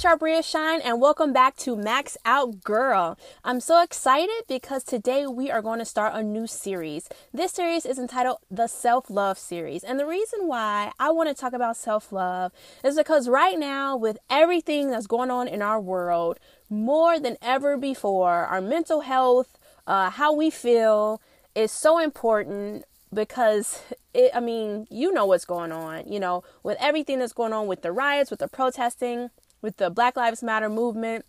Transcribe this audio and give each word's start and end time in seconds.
is 0.00 0.04
Sharbria 0.04 0.44
Shine, 0.44 0.80
and 0.80 1.00
welcome 1.00 1.32
back 1.32 1.56
to 1.58 1.76
Max 1.76 2.16
Out 2.24 2.62
Girl. 2.62 3.18
I'm 3.44 3.60
so 3.60 3.82
excited 3.82 4.44
because 4.48 4.82
today 4.82 5.26
we 5.26 5.50
are 5.50 5.62
going 5.62 5.78
to 5.78 5.84
start 5.84 6.14
a 6.14 6.22
new 6.22 6.46
series. 6.46 7.08
This 7.32 7.52
series 7.52 7.84
is 7.84 7.98
entitled 7.98 8.38
the 8.50 8.66
Self 8.66 9.10
Love 9.10 9.38
Series, 9.38 9.84
and 9.84 9.98
the 9.98 10.06
reason 10.06 10.46
why 10.46 10.92
I 10.98 11.10
want 11.10 11.28
to 11.28 11.34
talk 11.34 11.52
about 11.52 11.76
self 11.76 12.12
love 12.12 12.52
is 12.84 12.96
because 12.96 13.28
right 13.28 13.58
now, 13.58 13.96
with 13.96 14.18
everything 14.30 14.90
that's 14.90 15.06
going 15.06 15.30
on 15.30 15.48
in 15.48 15.60
our 15.60 15.80
world, 15.80 16.38
more 16.68 17.18
than 17.18 17.36
ever 17.42 17.76
before, 17.76 18.46
our 18.46 18.60
mental 18.60 19.02
health, 19.02 19.58
uh, 19.86 20.10
how 20.10 20.32
we 20.32 20.50
feel, 20.50 21.20
is 21.54 21.72
so 21.72 21.98
important 21.98 22.84
because 23.12 23.82
it, 24.14 24.30
I 24.34 24.40
mean, 24.40 24.86
you 24.90 25.12
know 25.12 25.26
what's 25.26 25.44
going 25.44 25.72
on, 25.72 26.10
you 26.10 26.20
know, 26.20 26.42
with 26.62 26.76
everything 26.80 27.18
that's 27.18 27.32
going 27.32 27.52
on 27.52 27.66
with 27.66 27.82
the 27.82 27.92
riots, 27.92 28.30
with 28.30 28.40
the 28.40 28.48
protesting, 28.48 29.30
with 29.62 29.76
the 29.76 29.90
Black 29.90 30.16
Lives 30.16 30.42
Matter 30.42 30.68
movement, 30.68 31.24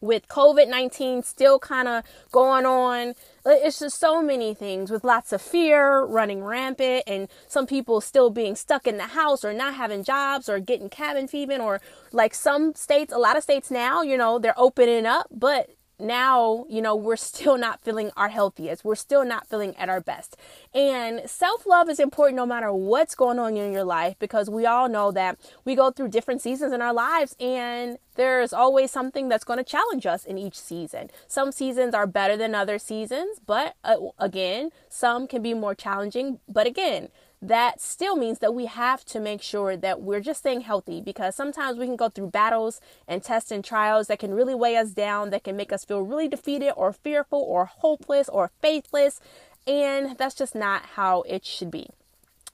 with 0.00 0.28
COVID 0.28 0.68
19 0.68 1.22
still 1.22 1.58
kind 1.58 1.86
of 1.86 2.04
going 2.32 2.64
on. 2.64 3.14
It's 3.44 3.80
just 3.80 4.00
so 4.00 4.22
many 4.22 4.54
things 4.54 4.90
with 4.90 5.04
lots 5.04 5.32
of 5.32 5.42
fear 5.42 6.04
running 6.04 6.42
rampant, 6.42 7.04
and 7.06 7.28
some 7.48 7.66
people 7.66 8.00
still 8.00 8.30
being 8.30 8.54
stuck 8.54 8.86
in 8.86 8.96
the 8.96 9.08
house 9.08 9.44
or 9.44 9.52
not 9.52 9.74
having 9.74 10.02
jobs 10.02 10.48
or 10.48 10.58
getting 10.58 10.88
cabin 10.88 11.28
fever, 11.28 11.56
or 11.56 11.80
like 12.12 12.34
some 12.34 12.74
states, 12.74 13.12
a 13.12 13.18
lot 13.18 13.36
of 13.36 13.42
states 13.42 13.70
now, 13.70 14.02
you 14.02 14.16
know, 14.16 14.38
they're 14.38 14.58
opening 14.58 15.06
up, 15.06 15.26
but 15.30 15.70
now, 16.00 16.64
you 16.68 16.82
know, 16.82 16.94
we're 16.94 17.16
still 17.16 17.56
not 17.56 17.80
feeling 17.80 18.10
our 18.16 18.28
healthiest. 18.28 18.84
We're 18.84 18.94
still 18.94 19.24
not 19.24 19.46
feeling 19.46 19.76
at 19.76 19.88
our 19.88 20.00
best. 20.00 20.36
And 20.74 21.28
self 21.28 21.66
love 21.66 21.88
is 21.88 22.00
important 22.00 22.36
no 22.36 22.46
matter 22.46 22.72
what's 22.72 23.14
going 23.14 23.38
on 23.38 23.56
in 23.56 23.72
your 23.72 23.84
life 23.84 24.16
because 24.18 24.50
we 24.50 24.66
all 24.66 24.88
know 24.88 25.10
that 25.12 25.38
we 25.64 25.74
go 25.74 25.90
through 25.90 26.08
different 26.08 26.40
seasons 26.40 26.72
in 26.72 26.82
our 26.82 26.92
lives 26.94 27.36
and 27.40 27.98
there's 28.16 28.52
always 28.52 28.90
something 28.90 29.28
that's 29.28 29.44
going 29.44 29.58
to 29.58 29.64
challenge 29.64 30.04
us 30.04 30.24
in 30.24 30.36
each 30.36 30.58
season. 30.58 31.10
Some 31.26 31.52
seasons 31.52 31.94
are 31.94 32.06
better 32.06 32.36
than 32.36 32.54
other 32.54 32.78
seasons, 32.78 33.40
but 33.46 33.76
uh, 33.84 33.96
again, 34.18 34.70
some 34.88 35.26
can 35.26 35.42
be 35.42 35.54
more 35.54 35.74
challenging. 35.74 36.40
But 36.48 36.66
again, 36.66 37.08
that 37.42 37.80
still 37.80 38.16
means 38.16 38.40
that 38.40 38.54
we 38.54 38.66
have 38.66 39.04
to 39.06 39.20
make 39.20 39.40
sure 39.40 39.76
that 39.76 40.02
we're 40.02 40.20
just 40.20 40.40
staying 40.40 40.62
healthy 40.62 41.00
because 41.00 41.34
sometimes 41.34 41.78
we 41.78 41.86
can 41.86 41.96
go 41.96 42.10
through 42.10 42.28
battles 42.30 42.80
and 43.08 43.22
tests 43.22 43.50
and 43.50 43.64
trials 43.64 44.08
that 44.08 44.18
can 44.18 44.34
really 44.34 44.54
weigh 44.54 44.76
us 44.76 44.90
down, 44.90 45.30
that 45.30 45.44
can 45.44 45.56
make 45.56 45.72
us 45.72 45.84
feel 45.84 46.02
really 46.02 46.28
defeated 46.28 46.72
or 46.76 46.92
fearful 46.92 47.40
or 47.40 47.64
hopeless 47.64 48.28
or 48.28 48.50
faithless. 48.60 49.20
And 49.66 50.18
that's 50.18 50.34
just 50.34 50.54
not 50.54 50.84
how 50.96 51.22
it 51.22 51.46
should 51.46 51.70
be. 51.70 51.88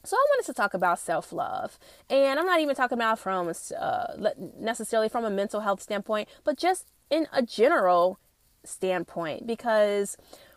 So 0.05 0.17
I 0.17 0.25
wanted 0.31 0.47
to 0.47 0.55
talk 0.55 0.73
about 0.73 1.01
self 1.01 1.33
love, 1.33 1.81
and 2.09 2.39
I'm 2.39 2.47
not 2.47 2.61
even 2.61 2.77
talking 2.77 2.97
about 2.97 3.19
from 3.19 3.53
uh, 3.77 4.31
necessarily 4.57 5.09
from 5.09 5.25
a 5.25 5.31
mental 5.31 5.61
health 5.63 5.83
standpoint, 5.83 6.29
but 6.45 6.57
just 6.57 6.87
in 7.11 7.27
a 7.33 7.43
general 7.43 8.21
standpoint 8.63 9.47
because 9.47 10.17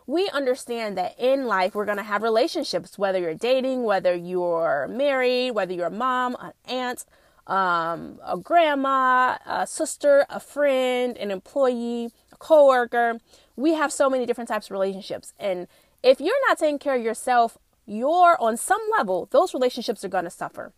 we 0.10 0.28
understand 0.30 0.98
that 0.98 1.14
in 1.20 1.46
life 1.46 1.76
we're 1.76 1.86
going 1.86 1.98
to 1.98 2.04
have 2.04 2.24
relationships, 2.24 2.98
whether 2.98 3.20
you're 3.20 3.36
dating, 3.36 3.84
whether 3.84 4.16
you're 4.16 4.88
married, 4.90 5.52
whether 5.52 5.72
you're 5.72 5.86
a 5.86 5.92
mom, 5.92 6.36
an 6.40 6.52
aunt, 6.68 7.06
um, 7.46 8.20
a 8.26 8.36
grandma, 8.36 9.38
a 9.46 9.68
sister, 9.68 10.26
a 10.28 10.40
friend, 10.40 11.16
an 11.16 11.30
employee, 11.30 12.10
a 12.34 12.38
coworker. 12.38 13.20
We 13.56 13.76
have 13.76 13.94
so 13.94 14.10
many 14.10 14.26
different 14.26 14.48
types 14.48 14.66
of 14.66 14.72
relationships. 14.72 15.36
And 15.38 15.68
if 16.02 16.20
you're 16.20 16.48
not 16.48 16.58
taking 16.58 16.80
care 16.80 16.96
of 16.96 17.04
yourself, 17.04 17.60
you're 17.86 18.36
on 18.42 18.58
some 18.58 18.82
level, 18.98 19.28
those 19.30 19.54
relationships 19.54 20.04
are 20.04 20.10
going 20.10 20.24
to 20.24 20.32
suffer. 20.32 20.74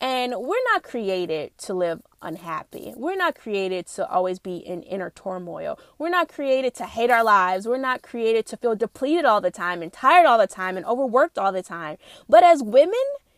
And 0.00 0.34
we're 0.36 0.62
not 0.72 0.82
created 0.84 1.56
to 1.58 1.74
live 1.74 2.02
unhappy. 2.22 2.92
We're 2.96 3.16
not 3.16 3.36
created 3.36 3.86
to 3.88 4.08
always 4.08 4.38
be 4.38 4.56
in 4.56 4.82
inner 4.82 5.10
turmoil. 5.10 5.78
We're 5.98 6.08
not 6.08 6.28
created 6.28 6.74
to 6.76 6.86
hate 6.86 7.10
our 7.10 7.24
lives. 7.24 7.66
We're 7.66 7.78
not 7.78 8.02
created 8.02 8.46
to 8.46 8.56
feel 8.56 8.76
depleted 8.76 9.24
all 9.24 9.40
the 9.40 9.50
time 9.50 9.82
and 9.82 9.92
tired 9.92 10.26
all 10.26 10.38
the 10.38 10.46
time 10.46 10.76
and 10.76 10.86
overworked 10.86 11.38
all 11.38 11.52
the 11.52 11.62
time. 11.62 11.96
But 12.28 12.44
as 12.44 12.62
women, 12.62 12.94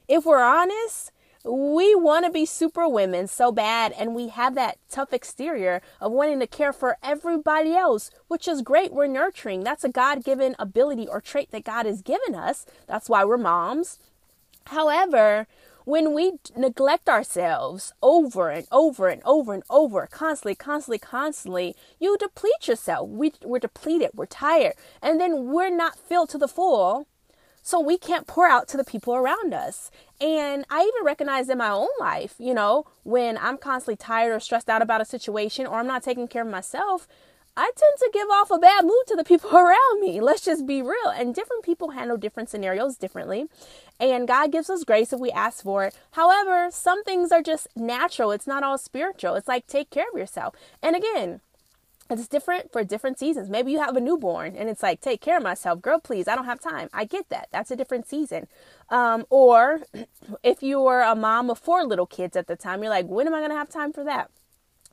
if 0.07 0.27
we're 0.27 0.43
honest, 0.43 1.13
we 1.45 1.95
want 1.95 2.27
to 2.27 2.31
be 2.31 2.45
super 2.45 2.87
women 2.87 3.27
so 3.27 3.51
bad 3.51 3.93
and 3.93 4.15
we 4.15 4.29
have 4.29 4.55
that 4.55 4.77
tough 4.91 5.13
exterior 5.13 5.81
of 6.01 6.13
wanting 6.13 6.39
to 6.41 6.47
care 6.47 6.73
for 6.73 6.99
everybody 7.03 7.75
else 7.75 8.11
which 8.29 8.47
is 8.47 8.61
great 8.61 8.93
we're 8.93 9.07
nurturing 9.07 9.65
that's 9.65 9.85
a 9.85 9.89
god-given 9.89 10.55
ability 10.59 11.09
or 11.09 11.19
trait 11.19 11.51
that 11.51 11.65
god 11.65 11.87
has 11.87 12.03
given 12.03 12.35
us 12.35 12.67
that's 12.87 13.09
why 13.09 13.25
we're 13.25 13.39
moms 13.39 13.99
however 14.67 15.47
when 15.91 16.15
we 16.15 16.35
neglect 16.57 17.09
ourselves 17.09 17.93
over 18.01 18.49
and 18.49 18.65
over 18.71 19.09
and 19.09 19.21
over 19.25 19.53
and 19.53 19.65
over, 19.69 20.07
constantly, 20.07 20.55
constantly, 20.55 21.01
constantly, 21.01 21.75
you 21.99 22.17
deplete 22.17 22.69
yourself. 22.69 23.09
We, 23.09 23.33
we're 23.43 23.59
depleted, 23.59 24.11
we're 24.15 24.27
tired, 24.27 24.75
and 25.03 25.21
then 25.21 25.47
we're 25.47 25.75
not 25.75 25.99
filled 25.99 26.29
to 26.31 26.39
the 26.39 26.47
full. 26.47 27.09
So 27.63 27.81
we 27.81 27.99
can't 27.99 28.29
pour 28.29 28.47
out 28.47 28.69
to 28.69 28.77
the 28.77 28.85
people 28.85 29.15
around 29.17 29.53
us. 29.53 29.91
And 30.21 30.65
I 30.71 30.83
even 30.83 31.05
recognize 31.05 31.49
in 31.49 31.59
my 31.59 31.71
own 31.71 31.89
life, 31.99 32.37
you 32.39 32.55
know, 32.55 32.85
when 33.03 33.37
I'm 33.37 33.59
constantly 33.59 33.97
tired 33.97 34.33
or 34.33 34.41
stressed 34.41 34.71
out 34.71 34.83
about 34.83 35.01
a 35.01 35.05
situation 35.05 35.67
or 35.67 35.81
I'm 35.81 35.87
not 35.89 36.05
taking 36.05 36.29
care 36.29 36.43
of 36.43 36.49
myself, 36.49 37.09
I 37.61 37.71
tend 37.77 37.99
to 37.99 38.11
give 38.11 38.31
off 38.31 38.51
a 38.51 38.59
bad 38.59 38.87
mood 38.87 39.05
to 39.09 39.17
the 39.17 39.23
people 39.23 39.51
around 39.55 40.01
me. 40.01 40.19
Let's 40.23 40.41
just 40.41 40.67
be 40.67 40.81
real. 40.81 41.11
And 41.15 41.35
different 41.35 41.63
people 41.63 41.91
handle 41.91 42.17
different 42.17 42.49
scenarios 42.49 42.97
differently. 42.97 43.49
And 44.01 44.27
God 44.27 44.51
gives 44.51 44.71
us 44.71 44.83
grace 44.83 45.13
if 45.13 45.21
we 45.21 45.31
ask 45.31 45.63
for 45.63 45.85
it. 45.85 45.95
However, 46.13 46.71
some 46.71 47.05
things 47.05 47.31
are 47.31 47.43
just 47.43 47.69
natural. 47.77 48.31
It's 48.31 48.47
not 48.47 48.63
all 48.63 48.79
spiritual. 48.79 49.35
It's 49.35 49.47
like 49.47 49.67
take 49.67 49.91
care 49.91 50.07
of 50.11 50.19
yourself. 50.19 50.55
And 50.83 50.97
again, 50.97 51.43
it's 52.09 52.27
different 52.27 52.73
for 52.73 52.83
different 52.83 53.19
seasons. 53.19 53.51
Maybe 53.51 53.73
you 53.73 53.79
have 53.79 53.95
a 53.95 54.01
newborn 54.01 54.57
and 54.57 54.71
it's 54.71 54.83
like, 54.83 55.03
take 55.03 55.21
care 55.21 55.37
of 55.37 55.43
myself. 55.43 55.83
Girl, 55.83 56.01
please, 56.01 56.29
I 56.29 56.37
don't 56.37 56.47
have 56.47 56.61
time. 56.61 56.89
I 56.95 57.05
get 57.05 57.29
that. 57.29 57.49
That's 57.53 57.71
a 57.71 57.77
different 57.77 58.09
season. 58.09 58.49
Um, 58.89 59.27
or 59.29 59.83
if 60.43 60.63
you 60.63 60.81
were 60.81 61.03
a 61.03 61.15
mom 61.15 61.51
of 61.51 61.59
four 61.59 61.85
little 61.85 62.07
kids 62.07 62.39
at 62.39 62.47
the 62.47 62.57
time, 62.57 62.83
you're 62.83 62.89
like, 62.89 63.07
when 63.07 63.27
am 63.27 63.35
I 63.35 63.41
going 63.41 63.51
to 63.51 63.57
have 63.57 63.69
time 63.69 63.93
for 63.93 64.03
that? 64.05 64.31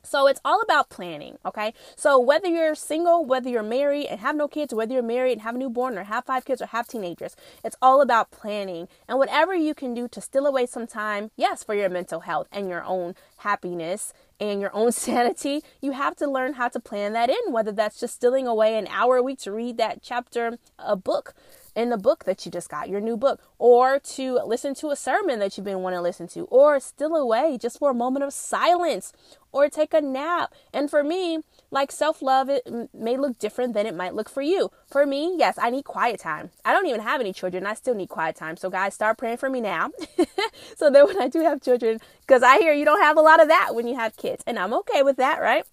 So 0.02 0.26
it's 0.26 0.40
all 0.44 0.60
about 0.62 0.88
planning, 0.88 1.38
okay? 1.44 1.74
So 1.96 2.18
whether 2.18 2.48
you're 2.48 2.74
single, 2.74 3.24
whether 3.24 3.48
you're 3.48 3.62
married 3.62 4.06
and 4.06 4.20
have 4.20 4.36
no 4.36 4.48
kids, 4.48 4.72
whether 4.72 4.92
you're 4.92 5.02
married 5.02 5.32
and 5.32 5.42
have 5.42 5.54
a 5.54 5.58
newborn 5.58 5.98
or 5.98 6.04
have 6.04 6.24
five 6.24 6.44
kids 6.44 6.62
or 6.62 6.66
have 6.66 6.88
teenagers, 6.88 7.36
it's 7.64 7.76
all 7.82 8.00
about 8.00 8.30
planning 8.30 8.88
and 9.08 9.18
whatever 9.18 9.54
you 9.54 9.74
can 9.74 9.94
do 9.94 10.08
to 10.08 10.20
steal 10.20 10.46
away 10.46 10.66
some 10.66 10.86
time, 10.86 11.30
yes, 11.36 11.62
for 11.64 11.74
your 11.74 11.88
mental 11.88 12.20
health 12.20 12.46
and 12.52 12.68
your 12.68 12.84
own 12.84 13.14
happiness 13.38 14.12
and 14.40 14.60
your 14.60 14.74
own 14.74 14.92
sanity, 15.06 15.62
you 15.80 15.92
have 15.92 16.16
to 16.16 16.30
learn 16.30 16.54
how 16.54 16.68
to 16.68 16.80
plan 16.80 17.12
that 17.12 17.30
in, 17.30 17.52
whether 17.52 17.72
that's 17.72 18.00
just 18.00 18.14
stealing 18.14 18.46
away 18.46 18.76
an 18.76 18.86
hour 18.88 19.16
a 19.16 19.22
week 19.22 19.38
to 19.40 19.52
read 19.52 19.76
that 19.78 20.02
chapter 20.02 20.58
a 20.78 20.96
book 20.96 21.34
in 21.78 21.90
the 21.90 21.96
book 21.96 22.24
that 22.24 22.44
you 22.44 22.50
just 22.50 22.68
got, 22.68 22.88
your 22.88 23.00
new 23.00 23.16
book, 23.16 23.40
or 23.56 24.00
to 24.00 24.40
listen 24.44 24.74
to 24.74 24.90
a 24.90 24.96
sermon 24.96 25.38
that 25.38 25.56
you've 25.56 25.64
been 25.64 25.80
wanting 25.80 25.98
to 25.98 26.02
listen 26.02 26.26
to, 26.26 26.40
or 26.46 26.80
still 26.80 27.14
away 27.14 27.56
just 27.60 27.78
for 27.78 27.90
a 27.92 27.94
moment 27.94 28.24
of 28.24 28.32
silence, 28.32 29.12
or 29.52 29.68
take 29.68 29.94
a 29.94 30.00
nap. 30.00 30.52
And 30.74 30.90
for 30.90 31.04
me, 31.04 31.38
like 31.70 31.92
self 31.92 32.20
love, 32.20 32.48
it 32.48 32.68
may 32.92 33.16
look 33.16 33.38
different 33.38 33.74
than 33.74 33.86
it 33.86 33.94
might 33.94 34.14
look 34.14 34.28
for 34.28 34.42
you. 34.42 34.70
For 34.88 35.04
me, 35.04 35.36
yes, 35.36 35.58
I 35.60 35.68
need 35.68 35.84
quiet 35.84 36.18
time. 36.18 36.50
I 36.64 36.72
don't 36.72 36.86
even 36.86 37.02
have 37.02 37.20
any 37.20 37.34
children. 37.34 37.66
I 37.66 37.74
still 37.74 37.94
need 37.94 38.08
quiet 38.08 38.36
time. 38.36 38.56
So, 38.56 38.70
guys, 38.70 38.94
start 38.94 39.18
praying 39.18 39.36
for 39.36 39.50
me 39.50 39.60
now. 39.60 39.90
so 40.76 40.88
that 40.90 41.06
when 41.06 41.20
I 41.20 41.28
do 41.28 41.42
have 41.42 41.60
children, 41.60 42.00
because 42.22 42.42
I 42.42 42.56
hear 42.56 42.72
you 42.72 42.86
don't 42.86 43.02
have 43.02 43.18
a 43.18 43.20
lot 43.20 43.40
of 43.40 43.48
that 43.48 43.74
when 43.74 43.86
you 43.86 43.96
have 43.96 44.16
kids. 44.16 44.42
And 44.46 44.58
I'm 44.58 44.72
okay 44.72 45.02
with 45.02 45.18
that, 45.18 45.42
right? 45.42 45.66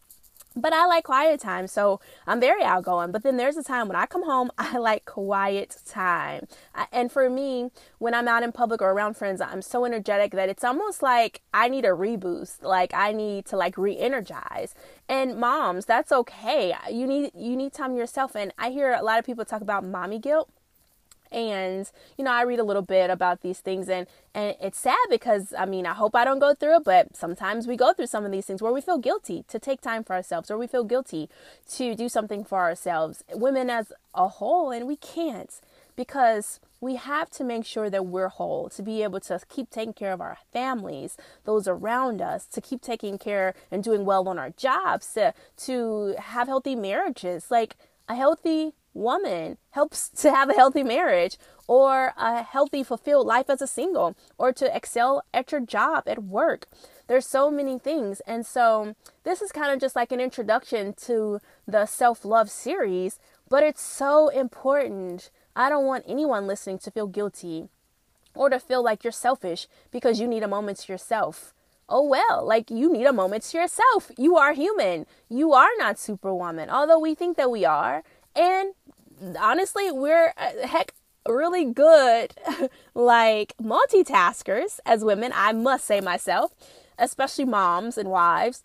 But 0.57 0.72
I 0.72 0.86
like 0.86 1.04
quiet 1.04 1.42
time, 1.42 1.68
so 1.68 2.00
I'm 2.25 2.40
very 2.40 2.63
outgoing. 2.63 3.12
But 3.12 3.24
then 3.24 3.36
there's 3.36 3.57
a 3.57 3.63
time 3.63 3.88
when 3.88 3.98
I 3.98 4.06
come 4.06 4.24
home, 4.24 4.52
I 4.57 4.78
like 4.78 5.06
quiet 5.06 5.78
time. 5.86 6.48
and 6.92 7.12
for 7.12 7.30
me, 7.30 7.72
when 8.00 8.13
I'm 8.13 8.28
out 8.28 8.44
in 8.44 8.52
public 8.52 8.81
or 8.81 8.92
around 8.92 9.16
friends, 9.18 9.42
I'm 9.42 9.62
so 9.62 9.86
energetic 9.86 10.31
that 10.31 10.48
it's 10.48 10.63
almost 10.63 11.02
like 11.02 11.42
I 11.54 11.68
need 11.68 11.84
a 11.84 11.90
reboost. 11.90 12.63
Like 12.63 12.94
I 12.94 13.12
need 13.12 13.46
to 13.48 13.57
like 13.57 13.78
re-energize. 13.78 14.74
And 15.10 15.38
moms, 15.38 15.86
that's 15.86 16.12
okay. 16.12 16.74
You 16.90 17.06
need 17.06 17.31
you 17.36 17.56
need 17.56 17.74
time 17.74 17.96
yourself. 17.96 18.36
And 18.36 18.54
I 18.57 18.69
hear 18.69 18.94
a 18.94 19.04
lot 19.04 19.19
of 19.19 19.25
people 19.25 19.46
talk 19.46 19.62
about 19.62 19.84
mommy 19.84 20.19
guilt 20.19 20.50
and 21.36 21.92
you 22.18 22.24
know 22.24 22.32
i 22.32 22.42
read 22.42 22.60
a 22.60 22.64
little 22.64 22.82
bit 22.82 23.10
about 23.10 23.42
these 23.42 23.60
things 23.60 23.90
and 23.90 24.08
and 24.34 24.56
it's 24.62 24.80
sad 24.80 24.98
because 25.10 25.54
i 25.60 25.66
mean 25.66 25.86
i 25.86 25.94
hope 25.94 26.16
i 26.16 26.24
don't 26.24 26.40
go 26.40 26.56
through 26.56 26.78
it 26.78 26.84
but 26.84 27.16
sometimes 27.16 27.68
we 27.68 27.76
go 27.76 27.94
through 27.94 28.08
some 28.08 28.26
of 28.26 28.32
these 28.32 28.46
things 28.46 28.62
where 28.62 28.72
we 28.72 28.82
feel 28.82 28.98
guilty 28.98 29.44
to 29.48 29.60
take 29.60 29.82
time 29.82 30.04
for 30.04 30.14
ourselves 30.14 30.50
or 30.50 30.58
we 30.58 30.66
feel 30.66 30.86
guilty 30.86 31.30
to 31.70 31.94
do 31.94 32.10
something 32.10 32.44
for 32.44 32.60
ourselves 32.60 33.24
women 33.34 33.70
as 33.70 33.92
a 34.16 34.28
whole 34.28 34.72
and 34.72 34.88
we 34.88 34.96
can't 34.96 35.60
because 35.96 36.60
we 36.82 36.96
have 36.96 37.30
to 37.32 37.44
make 37.44 37.66
sure 37.66 37.90
that 37.90 38.06
we're 38.06 38.28
whole 38.28 38.70
to 38.70 38.84
be 38.84 39.02
able 39.04 39.20
to 39.20 39.40
keep 39.50 39.70
taking 39.70 39.94
care 39.94 40.12
of 40.12 40.22
our 40.22 40.38
families, 40.52 41.18
those 41.46 41.68
around 41.68 42.22
us, 42.22 42.46
to 42.48 42.62
keep 42.62 42.81
taking 42.81 43.18
care 43.18 43.54
and 43.72 43.84
doing 43.84 44.06
well 44.06 44.28
on 44.28 44.38
our 44.38 44.52
jobs, 44.52 45.14
to, 45.14 45.34
to 45.58 46.16
have 46.20 46.48
healthy 46.48 46.76
marriages. 46.76 47.50
Like 47.50 47.76
a 48.08 48.16
healthy 48.16 48.74
woman 48.95 49.57
helps 49.71 50.09
to 50.09 50.31
have 50.31 50.50
a 50.50 50.53
healthy 50.53 50.83
marriage 50.83 51.38
or 51.68 52.13
a 52.18 52.42
healthy, 52.42 52.83
fulfilled 52.83 53.27
life 53.27 53.50
as 53.50 53.62
a 53.62 53.68
single 53.68 54.15
or 54.38 54.51
to 54.53 54.75
excel 54.75 55.24
at 55.33 55.51
your 55.51 55.62
job 55.62 56.03
at 56.07 56.24
work. 56.24 56.68
There's 57.07 57.27
so 57.27 57.51
many 57.51 57.77
things. 57.77 58.21
And 58.21 58.45
so 58.45 58.95
this 59.24 59.42
is 59.42 59.51
kind 59.51 59.71
of 59.71 59.80
just 59.80 59.95
like 59.95 60.12
an 60.12 60.19
introduction 60.19 60.94
to 61.06 61.39
the 61.68 61.86
self 61.86 62.25
love 62.25 62.50
series, 62.50 63.19
but 63.50 63.63
it's 63.63 63.81
so 63.81 64.30
important. 64.30 65.30
I 65.56 65.69
don't 65.69 65.86
want 65.86 66.06
anyone 66.07 66.47
listening 66.47 66.80
to 66.80 66.92
feel 66.92 67.07
guilty 67.07 67.69
or 68.33 68.50
to 68.50 68.59
feel 68.59 68.83
like 68.83 69.03
you're 69.03 69.12
selfish 69.12 69.68
because 69.92 70.19
you 70.19 70.27
need 70.27 70.44
a 70.44 70.47
moment 70.47 70.80
to 70.80 70.92
yourself. 70.92 71.53
Oh 71.88 72.03
well, 72.03 72.44
like 72.44 72.71
you 72.71 72.92
need 72.92 73.06
a 73.06 73.13
moment 73.13 73.44
to 73.44 73.59
yourself. 73.59 74.12
You 74.18 74.38
are 74.38 74.53
human. 74.53 75.06
You 75.30 75.53
are 75.53 75.69
not 75.77 76.00
superwoman, 76.00 76.69
although 76.69 76.97
we 77.00 77.13
think 77.13 77.38
that 77.38 77.51
we 77.51 77.63
are. 77.63 78.03
And 78.36 78.74
honestly, 79.40 79.92
we're 79.92 80.34
uh, 80.38 80.68
heck 80.68 80.94
really 81.28 81.66
good 81.66 82.34
like 82.94 83.54
multitaskers 83.62 84.80
as 84.86 85.04
women, 85.04 85.32
I 85.34 85.54
must 85.54 85.86
say 85.86 86.02
myself, 86.02 86.54
especially 86.98 87.46
moms 87.46 87.98
and 87.98 88.10
wives. 88.10 88.64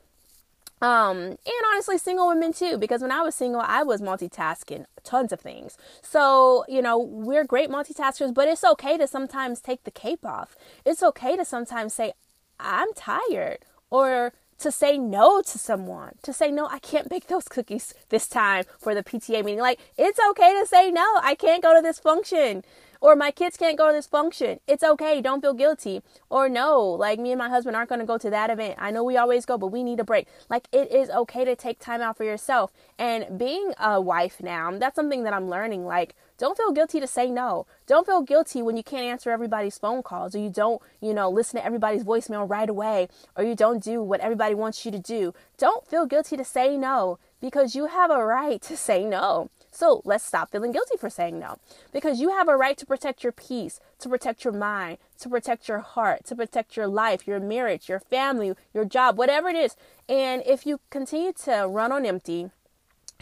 Um, 0.83 1.17
and 1.19 1.65
honestly, 1.73 1.99
single 1.99 2.29
women 2.29 2.53
too, 2.53 2.79
because 2.79 3.03
when 3.03 3.13
I 3.13 3.21
was 3.21 3.35
single, 3.35 3.61
I 3.61 3.83
was 3.83 4.01
multitasking 4.01 4.87
tons 5.05 5.31
of 5.31 5.41
things. 5.41 5.77
So, 6.01 6.65
you 6.69 6.81
know, 6.81 6.99
we're 6.99 7.45
great 7.45 7.69
multitaskers, 7.69 8.33
but 8.33 8.49
it's 8.49 8.65
okay 8.65 8.97
to 8.97 9.07
sometimes 9.07 9.61
take 9.61 9.85
the 9.85 9.91
cape 9.91 10.25
off. 10.25 10.57
It's 10.87 11.03
okay 11.03 11.37
to 11.37 11.45
sometimes 11.45 11.93
say, 11.93 12.13
I'm 12.59 12.93
tired, 12.95 13.59
or 13.91 14.33
to 14.61 14.71
say 14.71 14.99
no 14.99 15.43
to 15.43 15.59
someone, 15.59 16.15
to 16.23 16.33
say, 16.33 16.51
no, 16.51 16.67
I 16.67 16.79
can't 16.79 17.09
bake 17.09 17.27
those 17.27 17.49
cookies 17.49 17.95
this 18.11 18.29
time 18.29 18.65
for 18.79 18.95
the 18.95 19.03
PTA 19.03 19.45
meeting. 19.45 19.61
Like, 19.61 19.81
it's 19.99 20.21
okay 20.31 20.53
to 20.61 20.67
say, 20.67 20.91
no, 20.91 21.07
I 21.23 21.35
can't 21.35 21.63
go 21.63 21.75
to 21.75 21.83
this 21.83 21.99
function 21.99 22.63
or 23.01 23.17
my 23.17 23.31
kids 23.31 23.57
can't 23.57 23.79
go 23.79 23.89
to 23.89 23.93
this 23.93 24.07
function. 24.07 24.61
It's 24.67 24.83
okay. 24.83 25.21
Don't 25.21 25.41
feel 25.41 25.55
guilty. 25.55 26.03
Or 26.29 26.49
no, 26.49 26.81
like 26.83 27.19
me 27.19 27.33
and 27.33 27.39
my 27.39 27.49
husband 27.49 27.77
aren't 27.77 27.89
going 27.89 28.01
to 28.01 28.07
go 28.07 28.19
to 28.19 28.31
that 28.31 28.51
event. 28.51 28.77
I 28.79 28.91
know 28.91 29.03
we 29.03 29.17
always 29.17 29.47
go, 29.47 29.57
but 29.57 29.69
we 29.69 29.83
need 29.83 30.01
a 30.01 30.05
break. 30.05 30.29
Like 30.49 30.69
it 30.73 30.93
is 30.93 31.11
okay 31.11 31.45
to 31.45 31.57
take 31.57 31.79
time 31.79 32.01
out 32.01 32.17
for 32.17 32.25
yourself. 32.25 32.73
And 32.99 33.39
being 33.39 33.73
a 33.79 34.01
wife 34.01 34.43
now, 34.43 34.71
that's 34.79 34.97
something 34.97 35.25
that 35.25 35.33
I'm 35.33 35.49
learning. 35.49 35.87
Like, 35.87 36.15
don't 36.37 36.57
feel 36.57 36.73
guilty 36.73 37.01
to 37.01 37.07
say 37.07 37.31
no. 37.31 37.67
Don't 37.87 38.07
feel 38.07 38.23
guilty 38.23 38.63
when 38.63 38.77
you 38.77 38.83
can't 38.83 39.05
answer 39.05 39.31
everybody's 39.31 39.79
phone 39.79 40.03
calls 40.03 40.35
or 40.35 40.39
you 40.39 40.51
don't, 40.51 40.81
you 41.01 41.13
know, 41.13 41.29
listen 41.31 41.61
to 41.61 41.65
everybody's 41.65 42.05
voicemail 42.05 42.49
right 42.49 42.69
away 42.69 43.09
or 43.37 43.45
you 43.45 43.55
don't 43.55 43.83
do 43.83 44.03
what 44.03 44.21
everybody 44.21 44.55
wants 44.55 44.85
you 44.85 44.91
to 44.93 44.99
do. 44.99 45.35
Don't 45.59 45.87
feel 45.87 46.07
guilty 46.07 46.37
to 46.39 46.45
say 46.45 46.77
no 46.77 47.19
because 47.41 47.75
you 47.75 47.87
have 47.87 48.11
a 48.11 48.25
right 48.25 48.61
to 48.63 48.77
say 48.77 49.05
no. 49.05 49.51
So 49.81 50.03
let's 50.05 50.27
stop 50.27 50.51
feeling 50.51 50.73
guilty 50.73 50.99
for 50.99 51.09
saying 51.09 51.39
no 51.39 51.57
because 51.91 52.21
you 52.21 52.29
have 52.29 52.49
a 52.49 52.57
right 52.57 52.77
to 52.77 52.85
protect 52.85 53.23
your 53.23 53.33
peace, 53.33 53.81
to 54.01 54.11
protect 54.11 54.45
your 54.45 54.53
mind, 54.53 54.99
to 55.21 55.31
protect 55.31 55.69
your 55.69 55.79
heart, 55.79 56.27
to 56.27 56.37
protect 56.37 56.77
your 56.77 56.87
life, 56.87 57.27
your 57.27 57.41
marriage, 57.41 57.89
your 57.89 57.99
family, 57.99 58.53
your 58.75 58.85
job, 58.85 59.17
whatever 59.17 59.49
it 59.49 59.57
is. 59.57 59.77
And 60.07 60.43
if 60.45 60.67
you 60.67 60.81
continue 60.91 61.33
to 61.45 61.67
run 61.67 61.93
on 61.93 62.05
empty, 62.05 62.51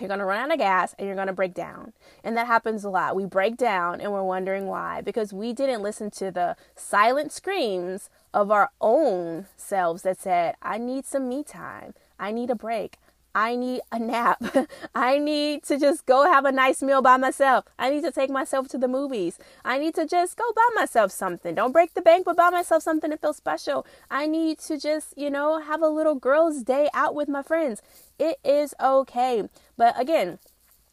you're 0.01 0.09
going 0.09 0.19
to 0.19 0.25
run 0.25 0.41
out 0.41 0.53
of 0.53 0.59
gas 0.59 0.97
and 0.99 1.07
you're 1.07 1.15
going 1.15 1.29
to 1.29 1.33
break 1.33 1.55
down. 1.55 1.93
And 2.25 2.37
that 2.37 2.49
happens 2.49 2.83
a 2.83 2.91
lot. 2.91 3.15
We 3.15 3.25
break 3.25 3.57
down 3.57 4.01
and 4.01 4.11
we're 4.11 4.25
wondering 4.25 4.67
why 4.67 5.01
because 5.01 5.33
we 5.33 5.53
didn't 5.53 5.83
listen 5.83 6.11
to 6.11 6.33
the 6.33 6.57
silent 6.75 7.31
screams 7.31 8.11
of 8.35 8.51
our 8.51 8.71
own 8.81 9.47
selves 9.57 10.03
that 10.03 10.19
said, 10.19 10.57
I 10.61 10.79
need 10.79 11.07
some 11.07 11.29
me 11.29 11.45
time. 11.45 11.95
I 12.19 12.33
need 12.33 12.51
a 12.51 12.57
break. 12.57 12.97
I 13.39 13.55
need 13.55 13.83
a 13.93 14.01
nap. 14.01 14.43
I 14.97 15.21
need 15.21 15.63
to 15.65 15.79
just 15.79 16.07
go 16.07 16.25
have 16.25 16.45
a 16.45 16.51
nice 16.51 16.83
meal 16.83 17.03
by 17.03 17.17
myself. 17.19 17.67
I 17.79 17.89
need 17.89 18.03
to 18.03 18.11
take 18.11 18.31
myself 18.31 18.67
to 18.71 18.79
the 18.79 18.89
movies. 18.89 19.39
I 19.65 19.79
need 19.79 19.95
to 19.95 20.07
just 20.07 20.37
go 20.37 20.43
buy 20.57 20.69
myself 20.75 21.13
something. 21.13 21.55
Don't 21.55 21.71
break 21.71 21.95
the 21.95 22.03
bank, 22.03 22.25
but 22.25 22.37
buy 22.37 22.51
myself 22.51 22.83
something 22.83 23.13
to 23.13 23.17
feel 23.17 23.33
special. 23.33 23.87
I 24.11 24.27
need 24.27 24.59
to 24.67 24.77
just, 24.77 25.17
you 25.17 25.31
know, 25.31 25.61
have 25.61 25.83
a 25.83 25.89
little 25.89 26.17
girl's 26.17 26.65
day 26.65 26.89
out 26.93 27.15
with 27.15 27.29
my 27.29 27.43
friends. 27.43 27.81
It 28.19 28.39
is 28.43 28.75
okay. 28.81 29.49
But 29.77 30.01
again, 30.01 30.41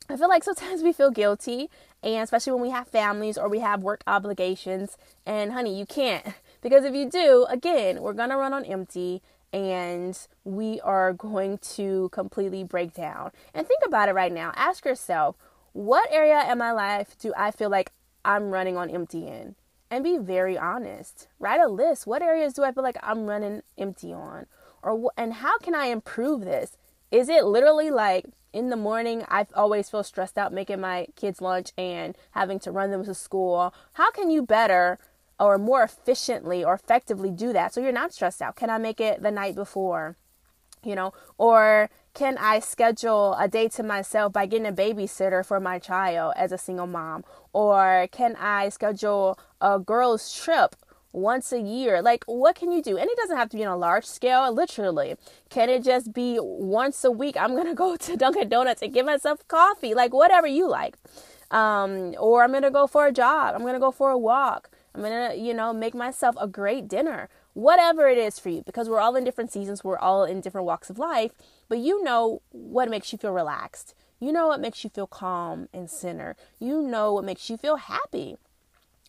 I 0.08 0.16
feel 0.16 0.30
like 0.30 0.44
sometimes 0.44 0.84
we 0.84 0.94
feel 0.94 1.10
guilty, 1.10 1.72
and 2.04 2.22
especially 2.22 2.54
when 2.54 2.62
we 2.62 2.70
have 2.70 2.88
families 2.88 3.40
or 3.40 3.50
we 3.50 3.62
have 3.62 3.82
work 3.82 4.04
obligations. 4.06 4.98
And 5.26 5.54
honey, 5.54 5.78
you 5.78 5.88
can't. 5.88 6.28
Because 6.62 6.84
if 6.84 6.96
you 6.96 7.08
do, 7.08 7.46
again, 7.48 8.02
we're 8.02 8.14
going 8.14 8.32
to 8.32 8.38
run 8.38 8.52
on 8.52 8.66
empty 8.66 9.22
and 9.56 10.28
we 10.44 10.82
are 10.82 11.14
going 11.14 11.58
to 11.60 12.10
completely 12.10 12.66
break 12.66 12.94
down. 12.94 13.32
And 13.54 13.66
think 13.66 13.80
about 13.86 14.10
it 14.10 14.14
right 14.14 14.32
now. 14.32 14.52
Ask 14.58 14.84
yourself, 14.84 15.38
what 15.72 16.12
area 16.12 16.46
in 16.52 16.58
my 16.58 16.74
life 16.74 17.18
do 17.18 17.34
I 17.38 17.52
feel 17.52 17.70
like 17.70 17.94
I'm 18.26 18.52
running 18.52 18.76
on 18.76 18.90
empty 18.90 19.28
in? 19.28 19.56
And 19.90 20.04
be 20.04 20.18
very 20.18 20.58
honest. 20.58 21.30
Write 21.40 21.62
a 21.62 21.70
list. 21.70 22.06
What 22.06 22.22
areas 22.22 22.52
do 22.52 22.66
I 22.66 22.74
feel 22.74 22.84
like 22.84 22.98
I'm 23.02 23.28
running 23.28 23.62
empty 23.78 24.12
on? 24.12 24.48
Or 24.84 25.10
and 25.16 25.36
how 25.36 25.58
can 25.60 25.74
I 25.74 25.86
improve 25.86 26.42
this? 26.42 26.76
Is 27.10 27.30
it 27.30 27.46
literally 27.46 27.92
like 27.92 28.26
in 28.52 28.70
the 28.70 28.76
morning 28.76 29.24
I 29.30 29.48
always 29.56 29.90
feel 29.90 30.04
stressed 30.04 30.38
out 30.38 30.52
making 30.52 30.82
my 30.82 31.08
kids 31.16 31.40
lunch 31.40 31.72
and 31.78 32.18
having 32.32 32.60
to 32.60 32.72
run 32.72 32.92
them 32.92 33.06
to 33.06 33.14
school? 33.14 33.74
How 33.94 34.12
can 34.12 34.30
you 34.30 34.46
better 34.46 35.00
or 35.40 35.58
more 35.58 35.84
efficiently 35.84 36.64
or 36.64 36.74
effectively 36.74 37.32
do 37.32 37.54
that 37.54 37.74
so 37.74 37.82
you're 37.82 37.92
not 37.92 38.14
stressed 38.14 38.42
out? 38.42 38.56
Can 38.56 38.70
I 38.70 38.78
make 38.78 39.00
it 39.00 39.22
the 39.22 39.32
night 39.32 39.56
before? 39.56 40.18
You 40.84 40.96
know, 40.96 41.14
or 41.38 41.90
can 42.14 42.38
I 42.38 42.60
schedule 42.60 43.36
a 43.40 43.48
day 43.48 43.68
to 43.70 43.84
myself 43.84 44.32
by 44.32 44.46
getting 44.46 44.68
a 44.68 44.72
babysitter 44.72 45.46
for 45.46 45.60
my 45.60 45.80
child 45.80 46.34
as 46.38 46.52
a 46.52 46.58
single 46.58 46.88
mom? 46.88 47.26
Or 47.54 48.08
can 48.12 48.36
I 48.38 48.70
schedule 48.70 49.38
a 49.60 49.80
girls' 49.80 50.34
trip 50.34 50.76
once 51.12 51.52
a 51.52 51.60
year? 51.60 52.02
Like, 52.02 52.24
what 52.26 52.56
can 52.56 52.72
you 52.72 52.82
do? 52.82 52.98
And 52.98 53.10
it 53.10 53.18
doesn't 53.18 53.36
have 53.36 53.50
to 53.50 53.58
be 53.58 53.66
on 53.66 53.72
a 53.74 53.78
large 53.78 54.06
scale, 54.06 54.52
literally. 54.54 55.16
Can 55.50 55.70
it 55.70 55.84
just 55.84 56.14
be 56.14 56.38
once 56.40 57.04
a 57.04 57.12
week? 57.12 57.36
I'm 57.38 57.56
to 57.56 57.74
go 57.76 57.96
to 57.96 58.16
Dunkin' 58.16 58.50
Donuts 58.50 58.82
and 58.82 58.94
get 58.94 59.06
myself 59.06 59.46
coffee, 59.48 59.94
like, 59.94 60.14
whatever 60.14 60.48
you 60.48 60.70
like. 60.70 60.98
Um, 61.52 62.16
or 62.20 62.44
I'm 62.44 62.54
to 62.62 62.72
go 62.72 62.88
for 62.88 63.08
a 63.08 63.12
jog, 63.12 63.56
I'm 63.56 63.66
to 63.66 63.80
go 63.80 63.92
for 63.92 64.10
a 64.10 64.18
walk. 64.18 64.70
I'm 64.96 65.02
going 65.02 65.32
to, 65.32 65.38
you 65.38 65.54
know, 65.54 65.74
make 65.74 65.94
myself 65.94 66.36
a 66.40 66.48
great 66.48 66.88
dinner. 66.88 67.28
Whatever 67.54 68.08
it 68.08 68.18
is 68.18 68.40
for 68.40 68.50
you, 68.50 68.64
because 68.66 68.88
we're 68.88 69.00
all 69.00 69.16
in 69.16 69.26
different 69.26 69.52
seasons, 69.52 69.84
we're 69.84 69.98
all 69.98 70.24
in 70.24 70.40
different 70.40 70.66
walks 70.66 70.90
of 70.90 70.98
life, 70.98 71.32
but 71.68 71.80
you 71.80 72.02
know 72.04 72.42
what 72.52 72.90
makes 72.90 73.12
you 73.12 73.18
feel 73.18 73.32
relaxed. 73.32 73.94
You 74.20 74.32
know 74.32 74.48
what 74.48 74.62
makes 74.62 74.84
you 74.84 74.90
feel 74.90 75.08
calm 75.08 75.68
and 75.74 75.90
center. 75.90 76.38
You 76.60 76.82
know 76.82 77.12
what 77.14 77.26
makes 77.26 77.50
you 77.50 77.58
feel 77.58 77.76
happy. 77.76 78.38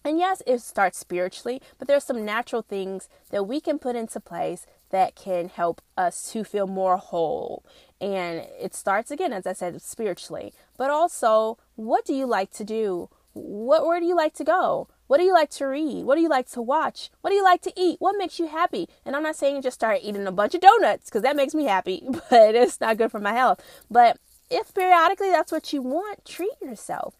And 0.04 0.18
yes, 0.18 0.42
it 0.46 0.60
starts 0.60 0.98
spiritually, 0.98 1.62
but 1.78 1.88
there's 1.88 2.04
some 2.04 2.24
natural 2.24 2.62
things 2.62 3.08
that 3.30 3.44
we 3.44 3.60
can 3.60 3.78
put 3.78 3.96
into 3.96 4.20
place 4.20 4.66
that 4.90 5.14
can 5.14 5.48
help 5.48 5.80
us 5.96 6.32
to 6.32 6.44
feel 6.44 6.66
more 6.66 6.96
whole. 6.96 7.64
And 8.00 8.46
it 8.60 8.74
starts 8.74 9.10
again, 9.10 9.32
as 9.32 9.46
I 9.46 9.52
said, 9.52 9.80
spiritually, 9.82 10.52
but 10.76 10.90
also, 10.90 11.58
what 11.74 12.04
do 12.04 12.14
you 12.14 12.26
like 12.26 12.52
to 12.52 12.64
do? 12.64 13.08
What, 13.32 13.86
where 13.86 14.00
do 14.00 14.06
you 14.06 14.16
like 14.16 14.34
to 14.34 14.44
go? 14.44 14.88
What 15.06 15.18
do 15.18 15.24
you 15.24 15.32
like 15.32 15.50
to 15.50 15.66
read? 15.66 16.04
What 16.04 16.16
do 16.16 16.20
you 16.20 16.28
like 16.28 16.48
to 16.50 16.62
watch? 16.62 17.10
What 17.20 17.30
do 17.30 17.36
you 17.36 17.44
like 17.44 17.62
to 17.62 17.72
eat? 17.76 17.96
What 18.00 18.16
makes 18.18 18.38
you 18.38 18.48
happy? 18.48 18.88
And 19.04 19.14
I'm 19.14 19.22
not 19.22 19.36
saying 19.36 19.62
just 19.62 19.74
start 19.74 20.00
eating 20.02 20.26
a 20.26 20.32
bunch 20.32 20.54
of 20.54 20.60
donuts 20.60 21.06
because 21.06 21.22
that 21.22 21.36
makes 21.36 21.54
me 21.54 21.64
happy, 21.64 22.02
but 22.30 22.54
it's 22.54 22.80
not 22.80 22.98
good 22.98 23.10
for 23.10 23.20
my 23.20 23.32
health. 23.32 23.60
But 23.90 24.18
if 24.50 24.74
periodically 24.74 25.30
that's 25.30 25.52
what 25.52 25.72
you 25.72 25.82
want, 25.82 26.24
treat 26.24 26.60
yourself. 26.60 27.14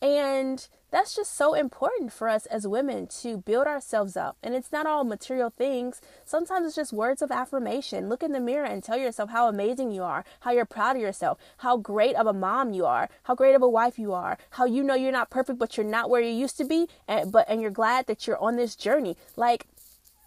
And 0.00 0.66
that's 0.90 1.14
just 1.16 1.36
so 1.36 1.54
important 1.54 2.12
for 2.12 2.28
us 2.28 2.46
as 2.46 2.66
women 2.66 3.06
to 3.22 3.38
build 3.38 3.66
ourselves 3.66 4.16
up. 4.16 4.36
And 4.42 4.54
it's 4.54 4.72
not 4.72 4.86
all 4.86 5.04
material 5.04 5.50
things. 5.50 6.00
Sometimes 6.24 6.66
it's 6.66 6.76
just 6.76 6.92
words 6.92 7.22
of 7.22 7.30
affirmation. 7.30 8.08
Look 8.08 8.22
in 8.22 8.32
the 8.32 8.40
mirror 8.40 8.64
and 8.64 8.82
tell 8.82 8.96
yourself 8.96 9.30
how 9.30 9.48
amazing 9.48 9.90
you 9.90 10.02
are, 10.02 10.24
how 10.40 10.52
you're 10.52 10.64
proud 10.64 10.96
of 10.96 11.02
yourself, 11.02 11.38
how 11.58 11.76
great 11.76 12.16
of 12.16 12.26
a 12.26 12.32
mom 12.32 12.72
you 12.72 12.86
are, 12.86 13.08
how 13.24 13.34
great 13.34 13.54
of 13.54 13.62
a 13.62 13.68
wife 13.68 13.98
you 13.98 14.12
are, 14.12 14.38
how 14.50 14.64
you 14.64 14.82
know 14.82 14.94
you're 14.94 15.12
not 15.12 15.30
perfect, 15.30 15.58
but 15.58 15.76
you're 15.76 15.86
not 15.86 16.08
where 16.08 16.22
you 16.22 16.30
used 16.30 16.56
to 16.58 16.64
be, 16.64 16.88
and, 17.08 17.32
but 17.32 17.46
and 17.48 17.60
you're 17.60 17.70
glad 17.70 18.06
that 18.06 18.26
you're 18.26 18.38
on 18.38 18.56
this 18.56 18.76
journey. 18.76 19.16
Like 19.36 19.66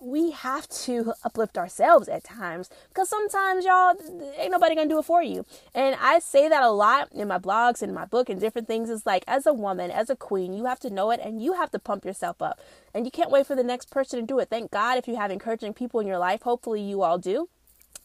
we 0.02 0.32
have 0.32 0.68
to 0.68 1.14
uplift 1.24 1.58
ourselves 1.58 2.08
at 2.08 2.24
times 2.24 2.70
because 2.90 3.10
sometimes 3.10 3.66
y'all 3.66 3.96
ain't 4.38 4.52
nobody 4.52 4.76
gonna 4.76 4.90
do 4.90 5.00
it 5.00 5.06
for 5.06 5.22
you. 5.22 5.46
And 5.76 5.96
i 6.02 6.20
say 6.20 6.48
that 6.48 6.64
a 6.64 6.70
lot 6.70 7.12
in 7.12 7.28
my 7.28 7.38
blogs 7.38 7.82
and 7.82 7.94
my 7.94 8.06
book 8.06 8.30
and 8.30 8.40
different 8.40 8.68
things. 8.68 8.90
Is 8.90 9.06
like 9.06 9.24
as 9.28 9.46
a 9.46 9.54
woman 9.54 9.92
as 9.92 10.10
a 10.10 10.16
queen 10.16 10.54
you 10.54 10.66
have 10.66 10.80
to 10.82 10.90
know 10.90 11.12
it 11.12 11.20
and 11.22 11.42
you 11.42 11.54
have 11.54 11.72
to 11.72 11.80
pump 11.80 12.06
yourself 12.06 12.42
up. 12.42 12.60
And 12.94 13.06
you 13.06 13.12
can't 13.12 13.32
wait 13.32 13.46
for 13.46 13.56
the 13.56 13.64
next 13.64 13.92
person 13.92 14.20
to 14.20 14.26
do 14.26 14.40
it. 14.40 14.50
Thank 14.50 14.72
god 14.72 14.98
if 14.98 15.08
you 15.08 15.16
have 15.16 15.32
encouraging 15.32 15.74
people 15.74 16.00
in 16.00 16.08
your 16.08 16.18
life. 16.18 16.44
Hopefully 16.44 16.82
you 16.82 17.02
all 17.02 17.18
do. 17.18 17.50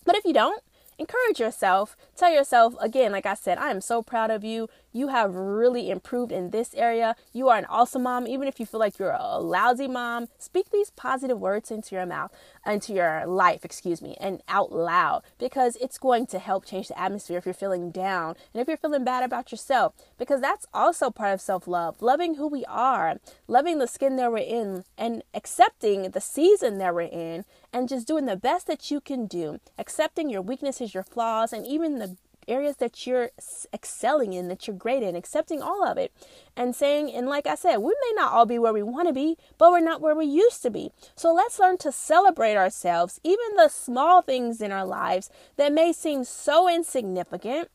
But 0.04 0.16
if 0.16 0.24
you 0.24 0.32
don't 0.32 0.62
encourage 0.98 1.40
yourself. 1.40 1.96
Tell 2.16 2.32
yourself, 2.32 2.74
again, 2.80 3.12
like 3.12 3.26
I 3.26 3.34
said, 3.34 3.58
I 3.58 3.70
am 3.70 3.80
so 3.80 4.02
proud 4.02 4.30
of 4.30 4.44
you. 4.44 4.68
You 4.92 5.08
have 5.08 5.34
really 5.34 5.90
improved 5.90 6.30
in 6.30 6.50
this 6.50 6.72
area. 6.74 7.16
You 7.32 7.48
are 7.48 7.58
an 7.58 7.64
awesome 7.64 8.04
mom. 8.04 8.26
Even 8.28 8.46
if 8.46 8.60
you 8.60 8.66
feel 8.66 8.78
like 8.78 8.98
you're 8.98 9.16
a 9.18 9.38
lousy 9.40 9.88
mom, 9.88 10.28
speak 10.38 10.70
these 10.70 10.90
positive 10.90 11.40
words 11.40 11.70
into 11.70 11.96
your 11.96 12.06
mouth, 12.06 12.32
into 12.64 12.92
your 12.92 13.26
life, 13.26 13.64
excuse 13.64 14.00
me, 14.00 14.16
and 14.20 14.40
out 14.48 14.72
loud 14.72 15.22
because 15.38 15.76
it's 15.76 15.98
going 15.98 16.26
to 16.26 16.38
help 16.38 16.64
change 16.64 16.88
the 16.88 16.98
atmosphere 16.98 17.38
if 17.38 17.44
you're 17.44 17.54
feeling 17.54 17.90
down 17.90 18.36
and 18.52 18.60
if 18.60 18.68
you're 18.68 18.76
feeling 18.76 19.04
bad 19.04 19.24
about 19.24 19.50
yourself 19.50 19.94
because 20.18 20.40
that's 20.40 20.66
also 20.72 21.10
part 21.10 21.34
of 21.34 21.40
self 21.40 21.66
love. 21.66 22.00
Loving 22.00 22.36
who 22.36 22.46
we 22.46 22.64
are, 22.66 23.16
loving 23.48 23.78
the 23.78 23.86
skin 23.86 24.16
that 24.16 24.30
we're 24.30 24.38
in, 24.38 24.84
and 24.96 25.22
accepting 25.32 26.10
the 26.10 26.20
season 26.20 26.78
that 26.78 26.94
we're 26.94 27.02
in, 27.02 27.44
and 27.74 27.88
just 27.88 28.06
doing 28.06 28.26
the 28.26 28.36
best 28.36 28.68
that 28.68 28.90
you 28.90 29.00
can 29.00 29.26
do, 29.26 29.58
accepting 29.76 30.30
your 30.30 30.40
weaknesses, 30.40 30.94
your 30.94 31.02
flaws, 31.02 31.52
and 31.52 31.66
even 31.66 31.98
the 31.98 32.16
areas 32.46 32.76
that 32.76 33.06
you're 33.06 33.30
excelling 33.72 34.32
in, 34.32 34.48
that 34.48 34.66
you're 34.66 34.76
great 34.76 35.02
in, 35.02 35.16
accepting 35.16 35.60
all 35.60 35.84
of 35.84 35.98
it 35.98 36.12
and 36.56 36.76
saying, 36.76 37.10
and 37.10 37.26
like 37.26 37.46
I 37.46 37.56
said, 37.56 37.78
we 37.78 37.94
may 38.00 38.12
not 38.14 38.32
all 38.32 38.46
be 38.46 38.58
where 38.58 38.72
we 38.72 38.82
want 38.82 39.08
to 39.08 39.14
be, 39.14 39.36
but 39.58 39.72
we're 39.72 39.80
not 39.80 40.00
where 40.00 40.14
we 40.14 40.26
used 40.26 40.62
to 40.62 40.70
be. 40.70 40.92
So 41.16 41.34
let's 41.34 41.58
learn 41.58 41.78
to 41.78 41.90
celebrate 41.90 42.56
ourselves, 42.56 43.18
even 43.24 43.56
the 43.56 43.68
small 43.68 44.22
things 44.22 44.60
in 44.60 44.70
our 44.70 44.86
lives 44.86 45.28
that 45.56 45.72
may 45.72 45.92
seem 45.92 46.22
so 46.22 46.68
insignificant. 46.68 47.70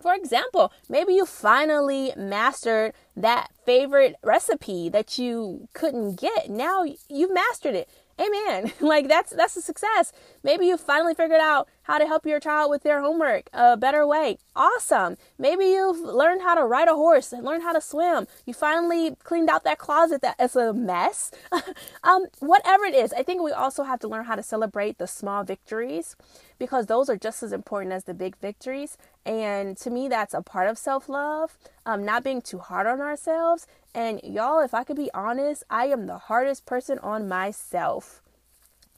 For 0.00 0.14
example, 0.14 0.72
maybe 0.88 1.14
you 1.14 1.26
finally 1.26 2.12
mastered 2.16 2.92
that 3.16 3.50
favorite 3.64 4.16
recipe 4.22 4.88
that 4.90 5.18
you 5.18 5.68
couldn't 5.72 6.20
get. 6.20 6.50
Now 6.50 6.84
you've 7.08 7.32
mastered 7.32 7.74
it. 7.74 7.88
Amen. 8.20 8.72
like 8.80 9.08
that's 9.08 9.32
that's 9.34 9.56
a 9.56 9.62
success. 9.62 10.12
Maybe 10.42 10.66
you 10.66 10.76
finally 10.76 11.14
figured 11.14 11.40
out 11.40 11.68
how 11.84 11.98
to 11.98 12.06
help 12.06 12.26
your 12.26 12.40
child 12.40 12.70
with 12.70 12.82
their 12.82 13.00
homework 13.00 13.48
a 13.52 13.76
better 13.76 14.06
way. 14.06 14.38
Awesome. 14.56 15.16
Maybe 15.38 15.66
you've 15.66 16.00
learned 16.00 16.42
how 16.42 16.54
to 16.54 16.64
ride 16.64 16.88
a 16.88 16.94
horse 16.94 17.32
and 17.32 17.44
learn 17.44 17.60
how 17.60 17.72
to 17.72 17.80
swim. 17.80 18.26
You 18.44 18.54
finally 18.54 19.16
cleaned 19.22 19.48
out 19.48 19.64
that 19.64 19.78
closet 19.78 20.22
that 20.22 20.40
is 20.40 20.56
a 20.56 20.72
mess. 20.72 21.30
um, 22.04 22.26
whatever 22.40 22.84
it 22.84 22.94
is, 22.94 23.12
I 23.12 23.22
think 23.22 23.42
we 23.42 23.52
also 23.52 23.84
have 23.84 24.00
to 24.00 24.08
learn 24.08 24.24
how 24.24 24.34
to 24.34 24.42
celebrate 24.42 24.98
the 24.98 25.06
small 25.06 25.44
victories 25.44 26.16
because 26.58 26.86
those 26.86 27.08
are 27.08 27.16
just 27.16 27.42
as 27.42 27.52
important 27.52 27.92
as 27.92 28.04
the 28.04 28.14
big 28.14 28.36
victories. 28.36 28.96
And 29.26 29.76
to 29.78 29.90
me, 29.90 30.08
that's 30.08 30.34
a 30.34 30.42
part 30.42 30.68
of 30.68 30.78
self 30.78 31.08
love, 31.08 31.58
um, 31.84 32.04
not 32.04 32.24
being 32.24 32.42
too 32.42 32.58
hard 32.58 32.86
on 32.86 33.00
ourselves. 33.00 33.66
And 33.94 34.20
y'all, 34.22 34.60
if 34.60 34.74
I 34.74 34.84
could 34.84 34.96
be 34.96 35.10
honest, 35.14 35.62
I 35.70 35.86
am 35.86 36.06
the 36.06 36.18
hardest 36.18 36.66
person 36.66 36.98
on 37.00 37.28
myself. 37.28 38.22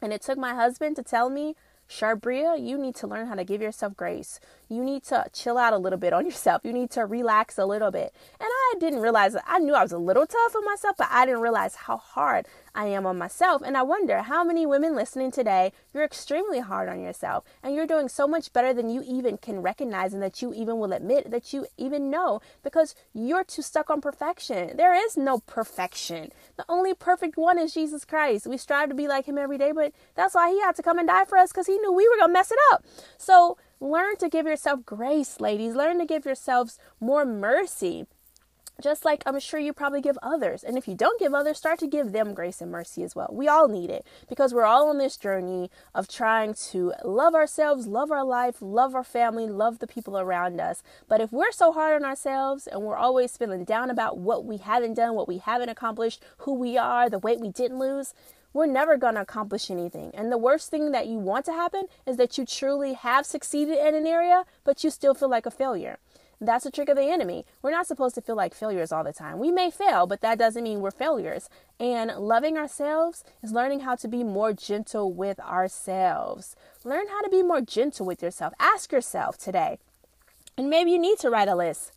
And 0.00 0.12
it 0.12 0.22
took 0.22 0.38
my 0.38 0.54
husband 0.54 0.96
to 0.96 1.02
tell 1.02 1.30
me 1.30 1.56
Sharbria, 1.88 2.60
you 2.60 2.76
need 2.78 2.94
to 2.96 3.06
learn 3.06 3.26
how 3.26 3.34
to 3.34 3.44
give 3.44 3.62
yourself 3.62 3.96
grace. 3.96 4.40
You 4.68 4.82
need 4.82 5.04
to 5.04 5.26
chill 5.32 5.56
out 5.56 5.72
a 5.72 5.78
little 5.78 5.98
bit 5.98 6.12
on 6.12 6.24
yourself. 6.26 6.62
You 6.64 6.72
need 6.72 6.90
to 6.92 7.06
relax 7.06 7.58
a 7.58 7.64
little 7.64 7.90
bit. 7.90 8.12
And 8.40 8.48
I 8.48 8.74
didn't 8.80 9.00
realize 9.00 9.36
I 9.46 9.58
knew 9.58 9.74
I 9.74 9.82
was 9.82 9.92
a 9.92 9.98
little 9.98 10.26
tough 10.26 10.56
on 10.56 10.64
myself, 10.64 10.96
but 10.98 11.08
I 11.10 11.26
didn't 11.26 11.42
realize 11.42 11.74
how 11.76 11.96
hard 11.98 12.46
I 12.76 12.86
am 12.86 13.06
on 13.06 13.16
myself. 13.16 13.62
And 13.64 13.76
I 13.76 13.82
wonder 13.82 14.22
how 14.22 14.44
many 14.44 14.66
women 14.66 14.94
listening 14.94 15.30
today, 15.30 15.72
you're 15.92 16.04
extremely 16.04 16.60
hard 16.60 16.88
on 16.88 17.00
yourself 17.00 17.44
and 17.62 17.74
you're 17.74 17.86
doing 17.86 18.08
so 18.08 18.28
much 18.28 18.52
better 18.52 18.74
than 18.74 18.90
you 18.90 19.02
even 19.06 19.38
can 19.38 19.62
recognize 19.62 20.12
and 20.12 20.22
that 20.22 20.42
you 20.42 20.52
even 20.52 20.78
will 20.78 20.92
admit 20.92 21.30
that 21.30 21.52
you 21.52 21.66
even 21.78 22.10
know 22.10 22.40
because 22.62 22.94
you're 23.14 23.44
too 23.44 23.62
stuck 23.62 23.88
on 23.88 24.00
perfection. 24.02 24.76
There 24.76 24.94
is 24.94 25.16
no 25.16 25.38
perfection. 25.38 26.30
The 26.56 26.66
only 26.68 26.92
perfect 26.92 27.38
one 27.38 27.58
is 27.58 27.72
Jesus 27.72 28.04
Christ. 28.04 28.46
We 28.46 28.58
strive 28.58 28.90
to 28.90 28.94
be 28.94 29.08
like 29.08 29.26
him 29.26 29.38
every 29.38 29.58
day, 29.58 29.72
but 29.72 29.92
that's 30.14 30.34
why 30.34 30.50
he 30.50 30.60
had 30.60 30.76
to 30.76 30.82
come 30.82 30.98
and 30.98 31.08
die 31.08 31.24
for 31.24 31.38
us 31.38 31.50
because 31.52 31.66
he 31.66 31.78
knew 31.78 31.92
we 31.92 32.08
were 32.08 32.16
going 32.16 32.28
to 32.28 32.32
mess 32.32 32.52
it 32.52 32.58
up. 32.72 32.84
So 33.16 33.56
learn 33.80 34.16
to 34.16 34.28
give 34.28 34.46
yourself 34.46 34.84
grace, 34.84 35.40
ladies. 35.40 35.74
Learn 35.74 35.98
to 35.98 36.04
give 36.04 36.26
yourselves 36.26 36.78
more 37.00 37.24
mercy 37.24 38.06
just 38.80 39.04
like 39.04 39.22
I'm 39.26 39.38
sure 39.40 39.60
you 39.60 39.72
probably 39.72 40.00
give 40.00 40.18
others. 40.22 40.62
And 40.62 40.76
if 40.76 40.86
you 40.86 40.94
don't 40.94 41.18
give 41.18 41.34
others, 41.34 41.58
start 41.58 41.78
to 41.80 41.86
give 41.86 42.12
them 42.12 42.34
grace 42.34 42.60
and 42.60 42.70
mercy 42.70 43.02
as 43.02 43.16
well. 43.16 43.30
We 43.32 43.48
all 43.48 43.68
need 43.68 43.90
it 43.90 44.06
because 44.28 44.52
we're 44.52 44.64
all 44.64 44.88
on 44.88 44.98
this 44.98 45.16
journey 45.16 45.70
of 45.94 46.08
trying 46.08 46.54
to 46.70 46.92
love 47.04 47.34
ourselves, 47.34 47.86
love 47.86 48.10
our 48.10 48.24
life, 48.24 48.56
love 48.60 48.94
our 48.94 49.04
family, 49.04 49.46
love 49.46 49.78
the 49.78 49.86
people 49.86 50.18
around 50.18 50.60
us. 50.60 50.82
But 51.08 51.20
if 51.20 51.32
we're 51.32 51.52
so 51.52 51.72
hard 51.72 51.94
on 52.02 52.08
ourselves 52.08 52.66
and 52.66 52.82
we're 52.82 52.96
always 52.96 53.36
feeling 53.36 53.64
down 53.64 53.90
about 53.90 54.18
what 54.18 54.44
we 54.44 54.58
haven't 54.58 54.94
done, 54.94 55.14
what 55.14 55.28
we 55.28 55.38
haven't 55.38 55.68
accomplished, 55.68 56.22
who 56.38 56.54
we 56.54 56.76
are, 56.76 57.08
the 57.08 57.18
weight 57.18 57.40
we 57.40 57.48
didn't 57.48 57.78
lose, 57.78 58.14
we're 58.56 58.66
never 58.66 58.96
going 58.96 59.14
to 59.16 59.20
accomplish 59.20 59.70
anything. 59.70 60.10
And 60.14 60.32
the 60.32 60.38
worst 60.38 60.70
thing 60.70 60.90
that 60.92 61.06
you 61.06 61.18
want 61.18 61.44
to 61.44 61.52
happen 61.52 61.88
is 62.06 62.16
that 62.16 62.38
you 62.38 62.46
truly 62.46 62.94
have 62.94 63.26
succeeded 63.26 63.78
in 63.78 63.94
an 63.94 64.06
area, 64.06 64.44
but 64.64 64.82
you 64.82 64.88
still 64.90 65.12
feel 65.12 65.28
like 65.28 65.44
a 65.44 65.50
failure. 65.50 65.98
That's 66.40 66.66
a 66.66 66.70
trick 66.70 66.88
of 66.88 66.96
the 66.96 67.10
enemy. 67.10 67.44
We're 67.62 67.70
not 67.70 67.86
supposed 67.86 68.14
to 68.16 68.20
feel 68.20 68.36
like 68.36 68.54
failures 68.54 68.92
all 68.92 69.04
the 69.04 69.12
time. 69.12 69.38
We 69.38 69.50
may 69.50 69.70
fail, 69.70 70.06
but 70.06 70.20
that 70.20 70.38
doesn't 70.38 70.62
mean 70.62 70.80
we're 70.80 70.90
failures. 70.90 71.48
And 71.80 72.10
loving 72.12 72.58
ourselves 72.58 73.24
is 73.42 73.52
learning 73.52 73.80
how 73.80 73.94
to 73.96 74.08
be 74.08 74.22
more 74.22 74.52
gentle 74.52 75.12
with 75.12 75.40
ourselves. 75.40 76.56
Learn 76.84 77.08
how 77.08 77.22
to 77.22 77.30
be 77.30 77.42
more 77.42 77.60
gentle 77.60 78.06
with 78.06 78.22
yourself. 78.22 78.52
Ask 78.60 78.92
yourself 78.92 79.38
today, 79.38 79.78
and 80.58 80.68
maybe 80.68 80.90
you 80.90 80.98
need 80.98 81.18
to 81.20 81.30
write 81.30 81.48
a 81.48 81.56
list. 81.56 81.92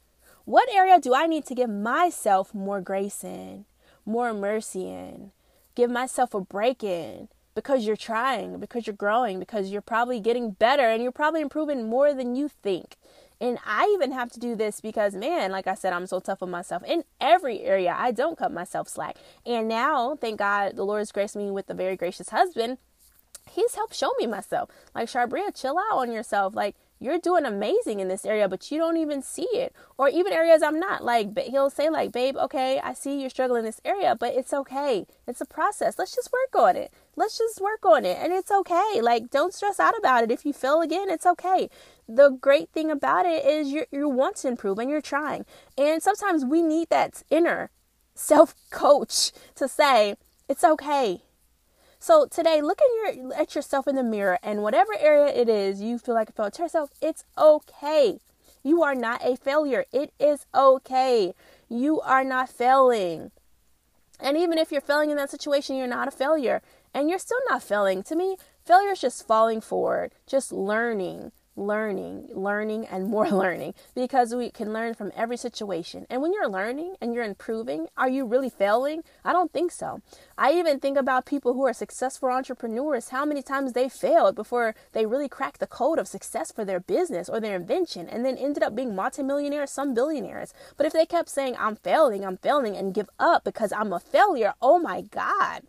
What 0.45 0.69
area 0.73 0.99
do 0.99 1.13
I 1.13 1.27
need 1.27 1.45
to 1.45 1.55
give 1.55 1.69
myself 1.69 2.55
more 2.55 2.81
grace 2.81 3.23
in, 3.23 3.65
more 4.05 4.33
mercy 4.33 4.89
in? 4.89 5.31
give 5.79 5.89
myself 5.89 6.33
a 6.33 6.41
break 6.41 6.83
in 6.83 7.29
because 7.55 7.85
you're 7.85 7.95
trying, 7.95 8.59
because 8.59 8.85
you're 8.85 8.93
growing, 8.93 9.39
because 9.39 9.71
you're 9.71 9.81
probably 9.81 10.19
getting 10.19 10.51
better 10.51 10.83
and 10.83 11.01
you're 11.01 11.11
probably 11.11 11.39
improving 11.39 11.89
more 11.89 12.13
than 12.13 12.35
you 12.35 12.49
think. 12.49 12.97
And 13.41 13.57
I 13.65 13.89
even 13.93 14.11
have 14.11 14.31
to 14.31 14.39
do 14.39 14.55
this 14.55 14.81
because, 14.81 15.15
man, 15.15 15.51
like 15.51 15.65
I 15.65 15.73
said, 15.73 15.93
I'm 15.93 16.07
so 16.07 16.19
tough 16.19 16.43
on 16.43 16.51
myself 16.51 16.83
in 16.85 17.03
every 17.21 17.61
area. 17.61 17.95
I 17.97 18.11
don't 18.11 18.37
cut 18.37 18.51
myself 18.51 18.89
slack. 18.89 19.15
And 19.45 19.67
now, 19.67 20.17
thank 20.19 20.39
God, 20.39 20.75
the 20.75 20.83
Lord 20.83 20.99
has 20.99 21.11
graced 21.11 21.37
me 21.37 21.49
with 21.49 21.69
a 21.69 21.73
very 21.73 21.95
gracious 21.95 22.29
husband. 22.29 22.79
He's 23.49 23.75
helped 23.75 23.95
show 23.95 24.11
me 24.19 24.27
myself. 24.27 24.69
Like, 24.93 25.07
Sharbria, 25.07 25.59
chill 25.59 25.77
out 25.77 25.99
on 25.99 26.11
yourself. 26.11 26.53
Like, 26.53 26.75
you're 26.99 27.19
doing 27.19 27.45
amazing 27.45 27.99
in 27.99 28.09
this 28.09 28.25
area, 28.25 28.49
but 28.49 28.71
you 28.71 28.77
don't 28.77 28.97
even 28.97 29.21
see 29.21 29.47
it. 29.53 29.73
Or 29.97 30.09
even 30.09 30.33
areas 30.33 30.61
I'm 30.61 30.79
not. 30.79 31.03
Like 31.03 31.37
he'll 31.39 31.69
say, 31.69 31.89
like, 31.89 32.11
babe, 32.11 32.35
okay, 32.35 32.79
I 32.79 32.93
see 32.93 33.21
you're 33.21 33.29
struggling 33.29 33.59
in 33.59 33.65
this 33.65 33.81
area, 33.85 34.15
but 34.19 34.33
it's 34.33 34.53
okay. 34.53 35.05
It's 35.27 35.41
a 35.41 35.45
process. 35.45 35.97
Let's 35.97 36.15
just 36.15 36.31
work 36.31 36.61
on 36.61 36.75
it. 36.75 36.91
Let's 37.15 37.37
just 37.37 37.61
work 37.61 37.85
on 37.85 38.05
it. 38.05 38.17
And 38.19 38.33
it's 38.33 38.51
okay. 38.51 38.99
Like, 39.01 39.29
don't 39.29 39.53
stress 39.53 39.79
out 39.79 39.97
about 39.97 40.23
it. 40.23 40.31
If 40.31 40.45
you 40.45 40.53
fail 40.53 40.81
again, 40.81 41.09
it's 41.09 41.25
okay. 41.25 41.69
The 42.07 42.29
great 42.29 42.69
thing 42.71 42.91
about 42.91 43.25
it 43.25 43.45
is 43.45 43.69
you 43.69 43.85
you 43.91 44.09
want 44.09 44.35
to 44.37 44.47
improve 44.47 44.79
and 44.79 44.89
you're 44.89 45.01
trying. 45.01 45.45
And 45.77 46.03
sometimes 46.03 46.43
we 46.43 46.61
need 46.61 46.89
that 46.89 47.23
inner 47.29 47.69
self 48.13 48.55
coach 48.71 49.31
to 49.55 49.67
say, 49.67 50.15
it's 50.49 50.63
okay 50.63 51.21
so 51.99 52.25
today, 52.25 52.61
look 52.61 52.79
at 52.81 53.15
your 53.17 53.33
at 53.33 53.55
yourself 53.55 53.87
in 53.87 53.95
the 53.95 54.03
mirror, 54.03 54.39
and 54.41 54.63
whatever 54.63 54.93
area 54.97 55.33
it 55.33 55.49
is 55.49 55.81
you 55.81 55.97
feel 55.99 56.15
like 56.15 56.29
a 56.29 56.33
failure, 56.33 56.51
to 56.51 56.61
yourself 56.63 56.91
it's 57.01 57.25
okay. 57.37 58.19
You 58.63 58.83
are 58.83 58.95
not 58.95 59.23
a 59.23 59.35
failure. 59.35 59.85
It 59.91 60.13
is 60.19 60.45
okay. 60.53 61.33
You 61.69 62.01
are 62.01 62.23
not 62.23 62.49
failing. 62.49 63.31
And 64.19 64.37
even 64.37 64.57
if 64.57 64.71
you're 64.71 64.81
failing 64.81 65.11
in 65.11 65.17
that 65.17 65.29
situation, 65.29 65.77
you're 65.77 65.87
not 65.87 66.07
a 66.07 66.11
failure. 66.11 66.61
And 66.93 67.09
you're 67.09 67.19
still 67.19 67.39
not 67.49 67.63
failing. 67.63 68.03
To 68.03 68.15
me, 68.15 68.37
failure 68.65 68.91
is 68.91 69.01
just 69.01 69.25
falling 69.25 69.61
forward, 69.61 70.11
just 70.27 70.51
learning, 70.51 71.31
learning, 71.59 72.29
learning, 72.33 72.87
and 72.87 73.07
more 73.07 73.29
learning 73.43 73.73
because 73.93 74.33
we 74.33 74.49
can 74.49 74.73
learn 74.73 74.93
from 74.93 75.11
every 75.15 75.37
situation. 75.37 76.05
And 76.09 76.21
when 76.21 76.33
you're 76.33 76.49
learning 76.49 76.95
and 77.01 77.13
you're 77.13 77.23
improving, 77.23 77.87
are 77.97 78.09
you 78.09 78.25
really 78.25 78.49
failing? 78.49 79.03
I 79.23 79.33
don't 79.33 79.51
think 79.51 79.71
so. 79.71 80.01
I 80.37 80.53
even 80.53 80.79
think 80.79 80.97
about 80.97 81.25
people 81.25 81.53
who 81.53 81.65
are 81.65 81.73
successful 81.73 82.29
entrepreneurs, 82.29 83.09
how 83.09 83.25
many 83.25 83.41
times 83.41 83.73
they 83.73 83.89
failed 83.89 84.35
before 84.35 84.75
they 84.93 85.05
really 85.05 85.29
cracked 85.29 85.59
the 85.59 85.67
code 85.67 85.99
of 85.99 86.07
success 86.07 86.51
for 86.51 86.63
their 86.63 86.79
business 86.79 87.29
or 87.29 87.39
their 87.39 87.55
invention 87.55 88.07
and 88.07 88.25
then 88.25 88.37
ended 88.37 88.63
up 88.63 88.75
being 88.75 88.95
multimillionaires, 88.95 89.71
some 89.71 89.93
billionaires. 89.93 90.53
But 90.77 90.85
if 90.85 90.93
they 90.93 91.05
kept 91.05 91.29
saying, 91.29 91.55
I'm 91.59 91.75
failing, 91.75 92.25
I'm 92.25 92.37
failing, 92.37 92.77
and 92.77 92.93
give 92.93 93.09
up 93.19 93.43
because 93.43 93.71
I'm 93.71 93.93
a 93.93 93.99
failure, 93.99 94.53
oh 94.61 94.79
my 94.79 95.01
God 95.01 95.63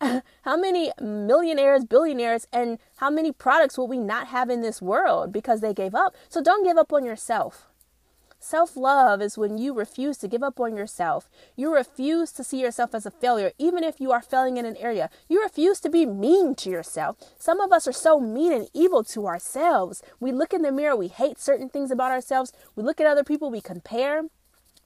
how 0.42 0.56
many 0.56 0.92
millionaires, 1.00 1.84
billionaires, 1.84 2.46
and 2.52 2.78
how 2.96 3.10
many 3.10 3.32
products 3.32 3.76
will 3.76 3.88
we 3.88 3.98
not 3.98 4.28
have 4.28 4.48
in 4.48 4.62
this 4.62 4.80
world 4.80 5.32
because 5.32 5.60
they 5.60 5.74
gave 5.74 5.94
up? 5.94 6.14
So 6.28 6.42
don't 6.42 6.64
give 6.64 6.78
up 6.78 6.92
on 6.92 7.04
yourself. 7.04 7.66
Self 8.42 8.74
love 8.74 9.20
is 9.20 9.36
when 9.36 9.58
you 9.58 9.74
refuse 9.74 10.16
to 10.18 10.28
give 10.28 10.42
up 10.42 10.58
on 10.58 10.74
yourself. 10.74 11.28
You 11.56 11.74
refuse 11.74 12.32
to 12.32 12.42
see 12.42 12.58
yourself 12.58 12.94
as 12.94 13.04
a 13.04 13.10
failure, 13.10 13.52
even 13.58 13.84
if 13.84 14.00
you 14.00 14.12
are 14.12 14.22
failing 14.22 14.56
in 14.56 14.64
an 14.64 14.78
area. 14.78 15.10
You 15.28 15.42
refuse 15.42 15.78
to 15.80 15.90
be 15.90 16.06
mean 16.06 16.54
to 16.54 16.70
yourself. 16.70 17.18
Some 17.38 17.60
of 17.60 17.70
us 17.70 17.86
are 17.86 17.92
so 17.92 18.18
mean 18.18 18.54
and 18.54 18.70
evil 18.72 19.04
to 19.04 19.26
ourselves. 19.26 20.02
We 20.20 20.32
look 20.32 20.54
in 20.54 20.62
the 20.62 20.72
mirror, 20.72 20.96
we 20.96 21.08
hate 21.08 21.38
certain 21.38 21.68
things 21.68 21.90
about 21.90 22.12
ourselves. 22.12 22.54
We 22.74 22.82
look 22.82 22.98
at 22.98 23.06
other 23.06 23.24
people, 23.24 23.50
we 23.50 23.60
compare. 23.60 24.22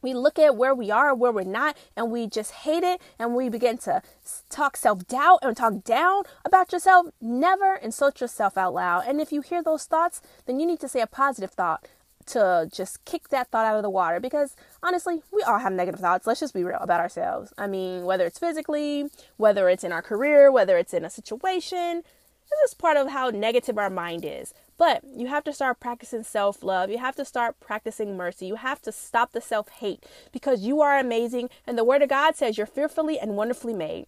We 0.04 0.12
look 0.12 0.38
at 0.38 0.54
where 0.54 0.74
we 0.74 0.90
are, 0.90 1.14
where 1.14 1.32
we're 1.32 1.44
not, 1.44 1.76
and 1.96 2.12
we 2.12 2.28
just 2.28 2.52
hate 2.52 2.84
it, 2.84 3.00
and 3.18 3.34
we 3.34 3.48
begin 3.48 3.78
to 3.78 4.02
talk 4.50 4.76
self 4.76 5.08
doubt 5.08 5.38
and 5.42 5.56
talk 5.56 5.82
down 5.82 6.24
about 6.44 6.72
yourself. 6.72 7.06
Never 7.22 7.76
insult 7.76 8.20
yourself 8.20 8.58
out 8.58 8.74
loud. 8.74 9.04
And 9.08 9.18
if 9.18 9.32
you 9.32 9.40
hear 9.40 9.62
those 9.62 9.86
thoughts, 9.86 10.20
then 10.44 10.60
you 10.60 10.66
need 10.66 10.78
to 10.80 10.88
say 10.88 11.00
a 11.00 11.06
positive 11.06 11.52
thought 11.52 11.88
to 12.26 12.68
just 12.72 13.04
kick 13.06 13.28
that 13.30 13.50
thought 13.50 13.66
out 13.66 13.76
of 13.76 13.82
the 13.82 13.90
water 13.90 14.20
because 14.20 14.56
honestly, 14.82 15.22
we 15.32 15.42
all 15.42 15.58
have 15.58 15.72
negative 15.72 16.00
thoughts. 16.00 16.26
Let's 16.26 16.40
just 16.40 16.54
be 16.54 16.64
real 16.64 16.78
about 16.80 17.00
ourselves. 17.00 17.52
I 17.56 17.66
mean, 17.66 18.04
whether 18.04 18.26
it's 18.26 18.38
physically, 18.38 19.08
whether 19.38 19.68
it's 19.70 19.84
in 19.84 19.92
our 19.92 20.02
career, 20.02 20.52
whether 20.52 20.76
it's 20.76 20.94
in 20.94 21.04
a 21.04 21.10
situation, 21.10 22.02
this 22.50 22.70
is 22.70 22.74
part 22.74 22.96
of 22.98 23.08
how 23.08 23.30
negative 23.30 23.78
our 23.78 23.90
mind 23.90 24.24
is. 24.24 24.52
But 24.76 25.02
you 25.04 25.28
have 25.28 25.44
to 25.44 25.52
start 25.52 25.80
practicing 25.80 26.24
self 26.24 26.62
love. 26.62 26.90
You 26.90 26.98
have 26.98 27.16
to 27.16 27.24
start 27.24 27.60
practicing 27.60 28.16
mercy. 28.16 28.46
You 28.46 28.56
have 28.56 28.82
to 28.82 28.92
stop 28.92 29.32
the 29.32 29.40
self 29.40 29.68
hate 29.68 30.04
because 30.32 30.62
you 30.62 30.80
are 30.80 30.98
amazing. 30.98 31.50
And 31.66 31.78
the 31.78 31.84
Word 31.84 32.02
of 32.02 32.08
God 32.08 32.36
says 32.36 32.58
you're 32.58 32.66
fearfully 32.66 33.18
and 33.18 33.36
wonderfully 33.36 33.74
made. 33.74 34.06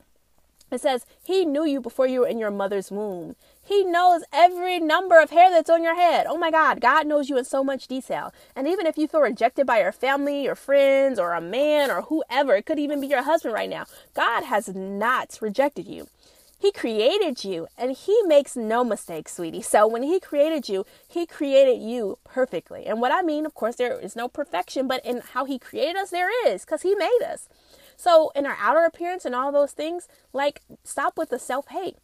It 0.70 0.80
says, 0.80 1.06
He 1.22 1.44
knew 1.44 1.64
you 1.64 1.80
before 1.80 2.08
you 2.08 2.20
were 2.20 2.26
in 2.26 2.38
your 2.38 2.50
mother's 2.50 2.90
womb. 2.90 3.36
He 3.62 3.84
knows 3.84 4.22
every 4.32 4.80
number 4.80 5.20
of 5.20 5.30
hair 5.30 5.50
that's 5.50 5.70
on 5.70 5.82
your 5.82 5.94
head. 5.94 6.26
Oh 6.28 6.36
my 6.36 6.50
God, 6.50 6.80
God 6.80 7.06
knows 7.06 7.28
you 7.28 7.38
in 7.38 7.44
so 7.44 7.62
much 7.62 7.86
detail. 7.86 8.32
And 8.56 8.66
even 8.66 8.86
if 8.86 8.98
you 8.98 9.06
feel 9.06 9.20
rejected 9.20 9.66
by 9.66 9.80
your 9.80 9.92
family, 9.92 10.42
your 10.42 10.56
friends, 10.56 11.20
or 11.20 11.34
a 11.34 11.40
man, 11.40 11.90
or 11.90 12.02
whoever, 12.02 12.56
it 12.56 12.66
could 12.66 12.80
even 12.80 13.00
be 13.00 13.06
your 13.06 13.22
husband 13.22 13.54
right 13.54 13.70
now, 13.70 13.86
God 14.14 14.44
has 14.44 14.68
not 14.74 15.38
rejected 15.40 15.86
you. 15.86 16.08
He 16.58 16.72
created 16.72 17.44
you 17.44 17.68
and 17.76 17.92
he 17.92 18.22
makes 18.22 18.56
no 18.56 18.82
mistakes, 18.82 19.34
sweetie. 19.34 19.62
So 19.62 19.86
when 19.86 20.02
he 20.02 20.18
created 20.18 20.68
you, 20.68 20.86
he 21.06 21.26
created 21.26 21.80
you 21.80 22.18
perfectly. 22.24 22.86
And 22.86 23.00
what 23.00 23.12
I 23.12 23.22
mean, 23.22 23.44
of 23.44 23.54
course, 23.54 23.76
there 23.76 23.98
is 24.00 24.16
no 24.16 24.26
perfection, 24.26 24.88
but 24.88 25.04
in 25.04 25.20
how 25.32 25.44
he 25.44 25.58
created 25.58 25.96
us, 25.96 26.10
there 26.10 26.30
is 26.48 26.64
because 26.64 26.82
he 26.82 26.94
made 26.94 27.20
us. 27.26 27.48
So 27.96 28.32
in 28.34 28.46
our 28.46 28.56
outer 28.60 28.84
appearance 28.84 29.24
and 29.24 29.34
all 29.34 29.52
those 29.52 29.72
things, 29.72 30.08
like 30.32 30.62
stop 30.82 31.18
with 31.18 31.28
the 31.28 31.38
self 31.38 31.68
hate. 31.68 31.96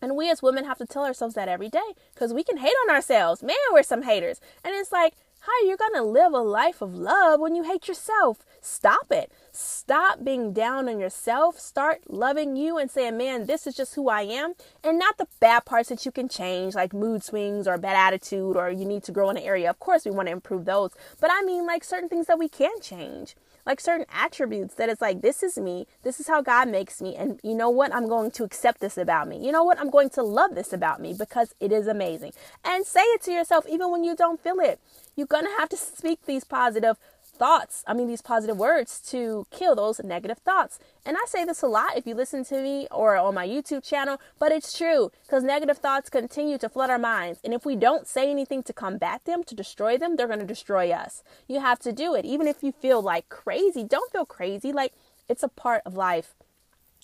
And 0.00 0.16
we 0.16 0.30
as 0.30 0.42
women 0.42 0.64
have 0.66 0.78
to 0.78 0.86
tell 0.86 1.04
ourselves 1.04 1.34
that 1.34 1.48
every 1.48 1.68
day 1.68 1.94
because 2.12 2.32
we 2.34 2.44
can 2.44 2.58
hate 2.58 2.74
on 2.86 2.94
ourselves. 2.94 3.42
Man, 3.42 3.56
we're 3.72 3.82
some 3.82 4.02
haters. 4.02 4.40
And 4.62 4.74
it's 4.74 4.92
like, 4.92 5.14
how 5.44 5.52
are 5.52 5.66
you're 5.66 5.76
going 5.76 5.94
to 5.94 6.02
live 6.02 6.32
a 6.32 6.38
life 6.38 6.80
of 6.80 6.94
love 6.94 7.38
when 7.38 7.54
you 7.54 7.64
hate 7.64 7.86
yourself? 7.86 8.38
Stop 8.62 9.08
it. 9.10 9.30
Stop 9.52 10.24
being 10.24 10.54
down 10.54 10.88
on 10.88 10.98
yourself. 10.98 11.60
Start 11.60 12.00
loving 12.08 12.56
you 12.56 12.78
and 12.78 12.90
saying, 12.90 13.18
man, 13.18 13.44
this 13.44 13.66
is 13.66 13.76
just 13.76 13.94
who 13.94 14.08
I 14.08 14.22
am. 14.22 14.54
And 14.82 14.98
not 14.98 15.18
the 15.18 15.26
bad 15.40 15.66
parts 15.66 15.90
that 15.90 16.06
you 16.06 16.12
can 16.12 16.30
change, 16.30 16.74
like 16.74 16.94
mood 16.94 17.22
swings 17.22 17.68
or 17.68 17.76
bad 17.76 17.94
attitude, 17.94 18.56
or 18.56 18.70
you 18.70 18.86
need 18.86 19.02
to 19.04 19.12
grow 19.12 19.28
in 19.28 19.36
an 19.36 19.42
area. 19.42 19.68
Of 19.68 19.80
course, 19.80 20.06
we 20.06 20.12
want 20.12 20.28
to 20.28 20.32
improve 20.32 20.64
those. 20.64 20.92
But 21.20 21.30
I 21.30 21.42
mean, 21.42 21.66
like 21.66 21.84
certain 21.84 22.08
things 22.08 22.26
that 22.26 22.38
we 22.38 22.48
can 22.48 22.80
change 22.80 23.34
like 23.66 23.80
certain 23.80 24.06
attributes 24.12 24.74
that 24.74 24.88
it's 24.88 25.00
like 25.00 25.22
this 25.22 25.42
is 25.42 25.58
me 25.58 25.86
this 26.02 26.20
is 26.20 26.28
how 26.28 26.42
god 26.42 26.68
makes 26.68 27.00
me 27.00 27.16
and 27.16 27.40
you 27.42 27.54
know 27.54 27.70
what 27.70 27.94
i'm 27.94 28.08
going 28.08 28.30
to 28.30 28.44
accept 28.44 28.80
this 28.80 28.98
about 28.98 29.28
me 29.28 29.44
you 29.44 29.52
know 29.52 29.64
what 29.64 29.78
i'm 29.78 29.90
going 29.90 30.10
to 30.10 30.22
love 30.22 30.54
this 30.54 30.72
about 30.72 31.00
me 31.00 31.14
because 31.18 31.54
it 31.60 31.72
is 31.72 31.86
amazing 31.86 32.32
and 32.64 32.84
say 32.84 33.00
it 33.00 33.22
to 33.22 33.32
yourself 33.32 33.64
even 33.68 33.90
when 33.90 34.04
you 34.04 34.14
don't 34.14 34.40
feel 34.42 34.58
it 34.60 34.78
you're 35.16 35.26
going 35.26 35.44
to 35.44 35.56
have 35.58 35.68
to 35.70 35.76
speak 35.76 36.26
these 36.26 36.44
positive 36.44 36.96
thoughts, 37.34 37.82
I 37.86 37.94
mean, 37.94 38.08
these 38.08 38.22
positive 38.22 38.56
words 38.56 39.00
to 39.10 39.46
kill 39.50 39.74
those 39.74 40.00
negative 40.02 40.38
thoughts. 40.38 40.78
And 41.04 41.16
I 41.16 41.24
say 41.26 41.44
this 41.44 41.62
a 41.62 41.66
lot 41.66 41.96
if 41.96 42.06
you 42.06 42.14
listen 42.14 42.44
to 42.46 42.62
me 42.62 42.86
or 42.90 43.16
on 43.16 43.34
my 43.34 43.46
YouTube 43.46 43.86
channel, 43.86 44.20
but 44.38 44.52
it's 44.52 44.76
true 44.76 45.10
because 45.22 45.42
negative 45.42 45.78
thoughts 45.78 46.08
continue 46.08 46.58
to 46.58 46.68
flood 46.68 46.90
our 46.90 46.98
minds. 46.98 47.40
And 47.44 47.52
if 47.52 47.66
we 47.66 47.76
don't 47.76 48.06
say 48.06 48.30
anything 48.30 48.62
to 48.64 48.72
combat 48.72 49.24
them, 49.24 49.42
to 49.44 49.54
destroy 49.54 49.98
them, 49.98 50.16
they're 50.16 50.28
going 50.28 50.38
to 50.40 50.46
destroy 50.46 50.90
us. 50.90 51.22
You 51.48 51.60
have 51.60 51.80
to 51.80 51.92
do 51.92 52.14
it. 52.14 52.24
Even 52.24 52.46
if 52.46 52.62
you 52.62 52.72
feel 52.72 53.02
like 53.02 53.28
crazy, 53.28 53.84
don't 53.84 54.12
feel 54.12 54.26
crazy. 54.26 54.72
Like 54.72 54.92
it's 55.28 55.42
a 55.42 55.48
part 55.48 55.82
of 55.84 55.94
life. 55.94 56.34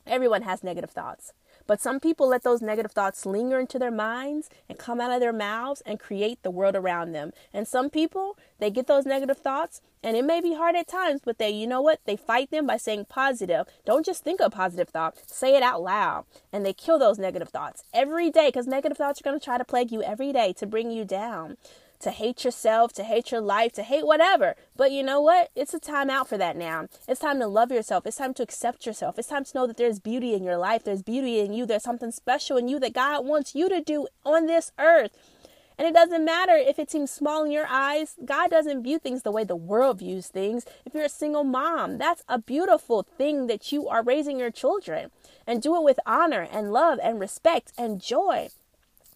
Everyone 0.06 0.42
has 0.42 0.64
negative 0.64 0.90
thoughts. 0.90 1.32
But 1.70 1.80
some 1.80 2.00
people 2.00 2.26
let 2.26 2.42
those 2.42 2.60
negative 2.60 2.90
thoughts 2.90 3.24
linger 3.24 3.60
into 3.60 3.78
their 3.78 3.92
minds 3.92 4.50
and 4.68 4.76
come 4.76 5.00
out 5.00 5.12
of 5.12 5.20
their 5.20 5.32
mouths 5.32 5.84
and 5.86 6.00
create 6.00 6.42
the 6.42 6.50
world 6.50 6.74
around 6.74 7.12
them. 7.12 7.30
And 7.54 7.68
some 7.68 7.90
people, 7.90 8.36
they 8.58 8.70
get 8.70 8.88
those 8.88 9.06
negative 9.06 9.38
thoughts 9.38 9.80
and 10.02 10.16
it 10.16 10.24
may 10.24 10.40
be 10.40 10.54
hard 10.54 10.74
at 10.74 10.88
times, 10.88 11.20
but 11.24 11.38
they, 11.38 11.50
you 11.50 11.68
know 11.68 11.80
what? 11.80 12.00
They 12.06 12.16
fight 12.16 12.50
them 12.50 12.66
by 12.66 12.76
saying 12.76 13.04
positive. 13.08 13.68
Don't 13.86 14.04
just 14.04 14.24
think 14.24 14.40
a 14.40 14.50
positive 14.50 14.88
thought, 14.88 15.16
say 15.30 15.56
it 15.56 15.62
out 15.62 15.80
loud. 15.80 16.24
And 16.52 16.66
they 16.66 16.72
kill 16.72 16.98
those 16.98 17.20
negative 17.20 17.50
thoughts 17.50 17.84
every 17.94 18.32
day 18.32 18.48
because 18.48 18.66
negative 18.66 18.98
thoughts 18.98 19.20
are 19.20 19.24
going 19.24 19.38
to 19.38 19.44
try 19.44 19.56
to 19.56 19.64
plague 19.64 19.92
you 19.92 20.02
every 20.02 20.32
day 20.32 20.52
to 20.54 20.66
bring 20.66 20.90
you 20.90 21.04
down 21.04 21.56
to 22.00 22.10
hate 22.10 22.44
yourself, 22.44 22.92
to 22.94 23.04
hate 23.04 23.30
your 23.30 23.40
life, 23.40 23.72
to 23.72 23.82
hate 23.82 24.06
whatever. 24.06 24.56
But 24.76 24.92
you 24.92 25.02
know 25.02 25.20
what? 25.20 25.50
It's 25.54 25.74
a 25.74 25.78
time 25.78 26.10
out 26.10 26.28
for 26.28 26.38
that 26.38 26.56
now. 26.56 26.88
It's 27.06 27.20
time 27.20 27.38
to 27.40 27.46
love 27.46 27.70
yourself. 27.70 28.06
It's 28.06 28.16
time 28.16 28.34
to 28.34 28.42
accept 28.42 28.86
yourself. 28.86 29.18
It's 29.18 29.28
time 29.28 29.44
to 29.44 29.56
know 29.56 29.66
that 29.66 29.76
there's 29.76 29.98
beauty 29.98 30.34
in 30.34 30.42
your 30.42 30.56
life. 30.56 30.84
There's 30.84 31.02
beauty 31.02 31.40
in 31.40 31.52
you. 31.52 31.66
There's 31.66 31.82
something 31.82 32.10
special 32.10 32.56
in 32.56 32.68
you 32.68 32.80
that 32.80 32.94
God 32.94 33.24
wants 33.24 33.54
you 33.54 33.68
to 33.68 33.80
do 33.80 34.08
on 34.24 34.46
this 34.46 34.72
earth. 34.78 35.12
And 35.80 35.88
it 35.88 35.94
doesn't 35.94 36.26
matter 36.26 36.54
if 36.54 36.78
it 36.78 36.90
seems 36.90 37.10
small 37.10 37.42
in 37.44 37.50
your 37.50 37.66
eyes. 37.66 38.16
God 38.22 38.50
doesn't 38.50 38.82
view 38.82 38.98
things 38.98 39.22
the 39.22 39.30
way 39.30 39.44
the 39.44 39.56
world 39.56 40.00
views 40.00 40.26
things. 40.26 40.66
If 40.84 40.92
you're 40.92 41.04
a 41.04 41.08
single 41.08 41.42
mom, 41.42 41.96
that's 41.96 42.22
a 42.28 42.38
beautiful 42.38 43.02
thing 43.02 43.46
that 43.46 43.72
you 43.72 43.88
are 43.88 44.02
raising 44.02 44.38
your 44.38 44.50
children 44.50 45.10
and 45.46 45.62
do 45.62 45.74
it 45.76 45.82
with 45.82 45.98
honor 46.04 46.46
and 46.52 46.70
love 46.70 46.98
and 47.02 47.18
respect 47.18 47.72
and 47.78 47.98
joy 47.98 48.50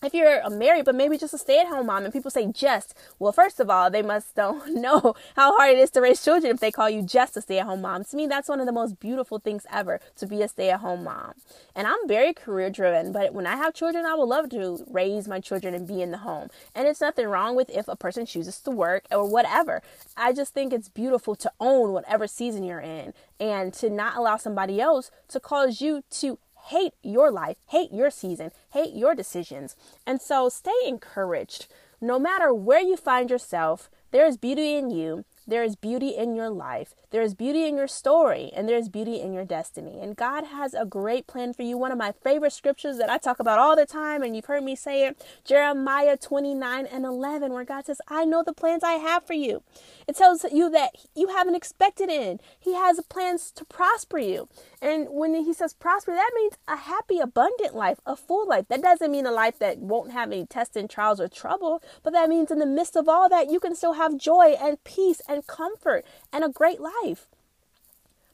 if 0.04 0.14
you're 0.14 0.40
a 0.40 0.50
married 0.50 0.84
but 0.84 0.94
maybe 0.94 1.16
just 1.18 1.34
a 1.34 1.38
stay-at-home 1.38 1.86
mom 1.86 2.04
and 2.04 2.12
people 2.12 2.30
say 2.30 2.46
just 2.46 2.94
well 3.18 3.32
first 3.32 3.60
of 3.60 3.70
all 3.70 3.90
they 3.90 4.02
must 4.02 4.34
don't 4.36 4.74
know 4.74 5.14
how 5.36 5.56
hard 5.56 5.72
it 5.72 5.78
is 5.78 5.90
to 5.90 6.00
raise 6.00 6.22
children 6.22 6.52
if 6.52 6.60
they 6.60 6.70
call 6.70 6.90
you 6.90 7.02
just 7.02 7.36
a 7.36 7.40
stay-at-home 7.40 7.80
mom. 7.80 8.04
To 8.04 8.16
me 8.16 8.26
that's 8.26 8.48
one 8.48 8.60
of 8.60 8.66
the 8.66 8.72
most 8.72 9.00
beautiful 9.00 9.38
things 9.38 9.66
ever 9.70 10.00
to 10.16 10.26
be 10.26 10.42
a 10.42 10.48
stay-at-home 10.48 11.04
mom. 11.04 11.34
And 11.74 11.86
i'm 11.86 12.08
very 12.08 12.32
career 12.32 12.70
driven 12.70 13.12
but 13.12 13.32
when 13.32 13.46
i 13.46 13.56
have 13.56 13.74
children 13.74 14.06
i 14.06 14.14
would 14.14 14.28
love 14.28 14.50
to 14.50 14.84
raise 14.88 15.28
my 15.28 15.40
children 15.40 15.74
and 15.74 15.86
be 15.86 16.02
in 16.02 16.10
the 16.10 16.18
home. 16.18 16.48
And 16.74 16.86
it's 16.86 17.00
nothing 17.00 17.26
wrong 17.26 17.56
with 17.56 17.70
if 17.70 17.88
a 17.88 17.96
person 17.96 18.26
chooses 18.26 18.58
to 18.60 18.70
work 18.70 19.04
or 19.10 19.28
whatever. 19.28 19.82
I 20.16 20.32
just 20.32 20.54
think 20.54 20.72
it's 20.72 20.88
beautiful 20.88 21.34
to 21.36 21.52
own 21.60 21.92
whatever 21.92 22.26
season 22.26 22.64
you're 22.64 22.80
in 22.80 23.14
and 23.40 23.72
to 23.74 23.90
not 23.90 24.16
allow 24.16 24.36
somebody 24.36 24.80
else 24.80 25.10
to 25.28 25.40
cause 25.40 25.80
you 25.80 26.04
to 26.10 26.38
hate 26.66 26.94
your 27.02 27.30
life, 27.30 27.56
hate 27.68 27.92
your 27.92 28.10
season, 28.10 28.50
hate 28.72 28.94
your 28.94 29.14
decisions. 29.14 29.76
And 30.06 30.20
so 30.20 30.48
stay 30.48 30.72
encouraged. 30.86 31.66
No 32.00 32.18
matter 32.18 32.52
where 32.52 32.80
you 32.80 32.96
find 32.96 33.30
yourself, 33.30 33.90
there 34.10 34.26
is 34.26 34.36
beauty 34.36 34.74
in 34.74 34.90
you. 34.90 35.24
There 35.46 35.62
is 35.62 35.76
beauty 35.76 36.10
in 36.10 36.34
your 36.34 36.50
life. 36.50 36.94
There 37.14 37.22
is 37.22 37.32
beauty 37.32 37.68
in 37.68 37.76
your 37.76 37.86
story 37.86 38.50
and 38.56 38.68
there 38.68 38.76
is 38.76 38.88
beauty 38.88 39.20
in 39.20 39.32
your 39.32 39.44
destiny. 39.44 40.00
And 40.00 40.16
God 40.16 40.46
has 40.46 40.74
a 40.74 40.84
great 40.84 41.28
plan 41.28 41.52
for 41.52 41.62
you. 41.62 41.78
One 41.78 41.92
of 41.92 41.96
my 41.96 42.10
favorite 42.10 42.52
scriptures 42.52 42.98
that 42.98 43.08
I 43.08 43.18
talk 43.18 43.38
about 43.38 43.60
all 43.60 43.76
the 43.76 43.86
time, 43.86 44.24
and 44.24 44.34
you've 44.34 44.46
heard 44.46 44.64
me 44.64 44.74
say 44.74 45.06
it 45.06 45.24
Jeremiah 45.44 46.16
29 46.16 46.86
and 46.86 47.04
11, 47.04 47.52
where 47.52 47.62
God 47.64 47.86
says, 47.86 48.00
I 48.08 48.24
know 48.24 48.42
the 48.42 48.52
plans 48.52 48.82
I 48.82 48.94
have 48.94 49.24
for 49.24 49.32
you. 49.32 49.62
It 50.08 50.16
tells 50.16 50.44
you 50.52 50.68
that 50.70 50.96
you 51.14 51.28
have 51.28 51.46
an 51.46 51.54
expected 51.54 52.10
end. 52.10 52.42
He 52.58 52.74
has 52.74 53.00
plans 53.08 53.52
to 53.52 53.64
prosper 53.64 54.18
you. 54.18 54.48
And 54.82 55.06
when 55.08 55.36
He 55.36 55.52
says 55.52 55.72
prosper, 55.72 56.14
that 56.14 56.32
means 56.34 56.54
a 56.66 56.76
happy, 56.76 57.20
abundant 57.20 57.76
life, 57.76 58.00
a 58.04 58.16
full 58.16 58.48
life. 58.48 58.66
That 58.68 58.82
doesn't 58.82 59.12
mean 59.12 59.24
a 59.24 59.30
life 59.30 59.60
that 59.60 59.78
won't 59.78 60.10
have 60.10 60.32
any 60.32 60.46
tests 60.46 60.74
and 60.74 60.90
trials 60.90 61.20
or 61.20 61.28
trouble, 61.28 61.80
but 62.02 62.12
that 62.12 62.28
means 62.28 62.50
in 62.50 62.58
the 62.58 62.66
midst 62.66 62.96
of 62.96 63.08
all 63.08 63.28
that, 63.28 63.52
you 63.52 63.60
can 63.60 63.76
still 63.76 63.92
have 63.92 64.18
joy 64.18 64.56
and 64.60 64.82
peace 64.82 65.22
and 65.28 65.46
comfort 65.46 66.04
and 66.32 66.42
a 66.42 66.48
great 66.48 66.80
life. 66.80 67.03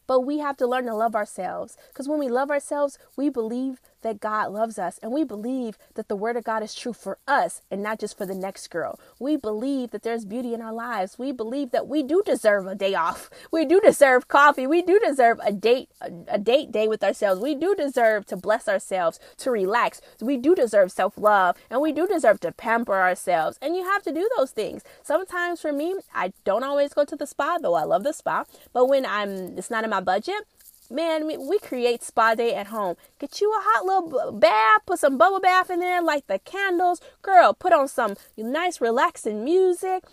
But 0.06 0.20
we 0.20 0.38
have 0.38 0.56
to 0.58 0.66
learn 0.66 0.86
to 0.86 0.94
love 0.94 1.14
ourselves 1.14 1.76
because 1.88 2.08
when 2.08 2.18
we 2.18 2.28
love 2.28 2.50
ourselves, 2.50 2.98
we 3.16 3.28
believe 3.28 3.80
that 4.02 4.20
God 4.20 4.52
loves 4.52 4.78
us 4.78 4.98
and 5.02 5.12
we 5.12 5.24
believe 5.24 5.78
that 5.94 6.08
the 6.08 6.16
word 6.16 6.36
of 6.36 6.44
God 6.44 6.62
is 6.62 6.74
true 6.74 6.92
for 6.92 7.18
us 7.26 7.62
and 7.70 7.82
not 7.82 8.00
just 8.00 8.16
for 8.16 8.26
the 8.26 8.34
next 8.34 8.68
girl. 8.70 8.98
We 9.18 9.36
believe 9.36 9.90
that 9.90 10.02
there's 10.02 10.24
beauty 10.24 10.54
in 10.54 10.62
our 10.62 10.72
lives. 10.72 11.18
We 11.18 11.32
believe 11.32 11.70
that 11.72 11.88
we 11.88 12.02
do 12.02 12.22
deserve 12.24 12.66
a 12.66 12.74
day 12.74 12.94
off. 12.94 13.30
We 13.52 13.64
do 13.64 13.80
deserve 13.80 14.28
coffee. 14.28 14.66
We 14.66 14.82
do 14.82 14.98
deserve 15.00 15.38
a 15.44 15.52
date 15.52 15.88
a, 16.00 16.38
date 16.38 16.72
day 16.72 16.88
with 16.88 17.02
ourselves. 17.02 17.40
We 17.40 17.54
do 17.54 17.74
deserve 17.74 18.26
to 18.26 18.36
bless 18.36 18.68
ourselves, 18.68 19.18
to 19.38 19.50
relax. 19.50 20.00
We 20.20 20.36
do 20.36 20.54
deserve 20.54 20.92
self-love 20.92 21.56
and 21.70 21.80
we 21.80 21.92
do 21.92 22.06
deserve 22.06 22.40
to 22.40 22.52
pamper 22.52 22.94
ourselves. 22.94 23.58
And 23.60 23.76
you 23.76 23.84
have 23.84 24.02
to 24.04 24.12
do 24.12 24.28
those 24.36 24.52
things. 24.52 24.82
Sometimes 25.02 25.60
for 25.60 25.72
me, 25.72 25.96
I 26.14 26.32
don't 26.44 26.64
always 26.64 26.92
go 26.94 27.04
to 27.04 27.16
the 27.16 27.26
spa, 27.26 27.58
though 27.58 27.74
I 27.74 27.84
love 27.84 28.04
the 28.04 28.12
spa, 28.12 28.44
but 28.72 28.88
when 28.88 29.04
I'm 29.06 29.58
it's 29.58 29.70
not 29.70 29.84
in 29.84 29.90
my 29.90 30.00
budget, 30.00 30.46
man, 30.90 31.26
we 31.26 31.58
create 31.58 32.02
spa 32.02 32.34
day 32.34 32.54
at 32.54 32.68
home. 32.68 32.96
Get 33.18 33.40
you 33.40 33.50
a 33.52 33.62
hot 33.62 33.84
little 33.84 34.32
bath, 34.32 34.82
put 34.86 34.98
some 34.98 35.16
bubble 35.16 35.40
bath 35.40 35.70
in 35.70 35.80
there, 35.80 36.02
light 36.02 36.26
the 36.26 36.38
candles. 36.38 37.00
Girl, 37.22 37.54
put 37.54 37.72
on 37.72 37.88
some 37.88 38.16
nice 38.36 38.80
relaxing 38.80 39.44
music 39.44 40.04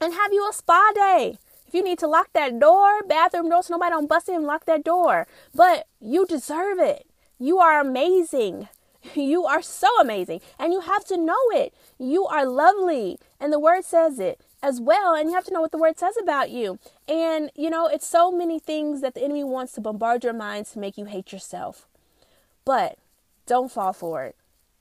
and 0.00 0.12
have 0.14 0.32
you 0.32 0.48
a 0.48 0.52
spa 0.52 0.92
day. 0.94 1.38
If 1.66 1.74
you 1.74 1.82
need 1.82 1.98
to 1.98 2.06
lock 2.06 2.32
that 2.34 2.60
door, 2.60 3.02
bathroom 3.02 3.48
door, 3.48 3.62
so 3.62 3.74
nobody 3.74 3.90
don't 3.90 4.08
bust 4.08 4.28
in 4.28 4.36
and 4.36 4.46
lock 4.46 4.66
that 4.66 4.84
door. 4.84 5.26
But 5.54 5.86
you 6.00 6.24
deserve 6.24 6.78
it. 6.78 7.06
You 7.38 7.58
are 7.58 7.80
amazing. 7.80 8.68
You 9.14 9.44
are 9.44 9.62
so 9.62 9.86
amazing. 10.00 10.40
And 10.58 10.72
you 10.72 10.80
have 10.80 11.04
to 11.04 11.16
know 11.16 11.38
it. 11.50 11.72
You 11.96 12.26
are 12.26 12.44
lovely. 12.44 13.20
And 13.38 13.52
the 13.52 13.60
word 13.60 13.84
says 13.84 14.18
it. 14.18 14.40
As 14.66 14.80
well 14.80 15.14
and 15.14 15.28
you 15.28 15.34
have 15.36 15.44
to 15.44 15.52
know 15.52 15.60
what 15.60 15.70
the 15.70 15.78
word 15.78 15.96
says 15.96 16.16
about 16.20 16.50
you. 16.50 16.78
And 17.06 17.52
you 17.54 17.70
know 17.70 17.86
it's 17.86 18.06
so 18.06 18.32
many 18.32 18.58
things 18.58 19.00
that 19.00 19.14
the 19.14 19.22
enemy 19.22 19.44
wants 19.44 19.72
to 19.74 19.80
bombard 19.80 20.24
your 20.24 20.32
minds 20.32 20.72
to 20.72 20.80
make 20.80 20.98
you 20.98 21.04
hate 21.04 21.32
yourself. 21.32 21.86
But 22.64 22.98
don't 23.46 23.70
fall 23.70 23.92
for 23.92 24.24
it. 24.24 24.34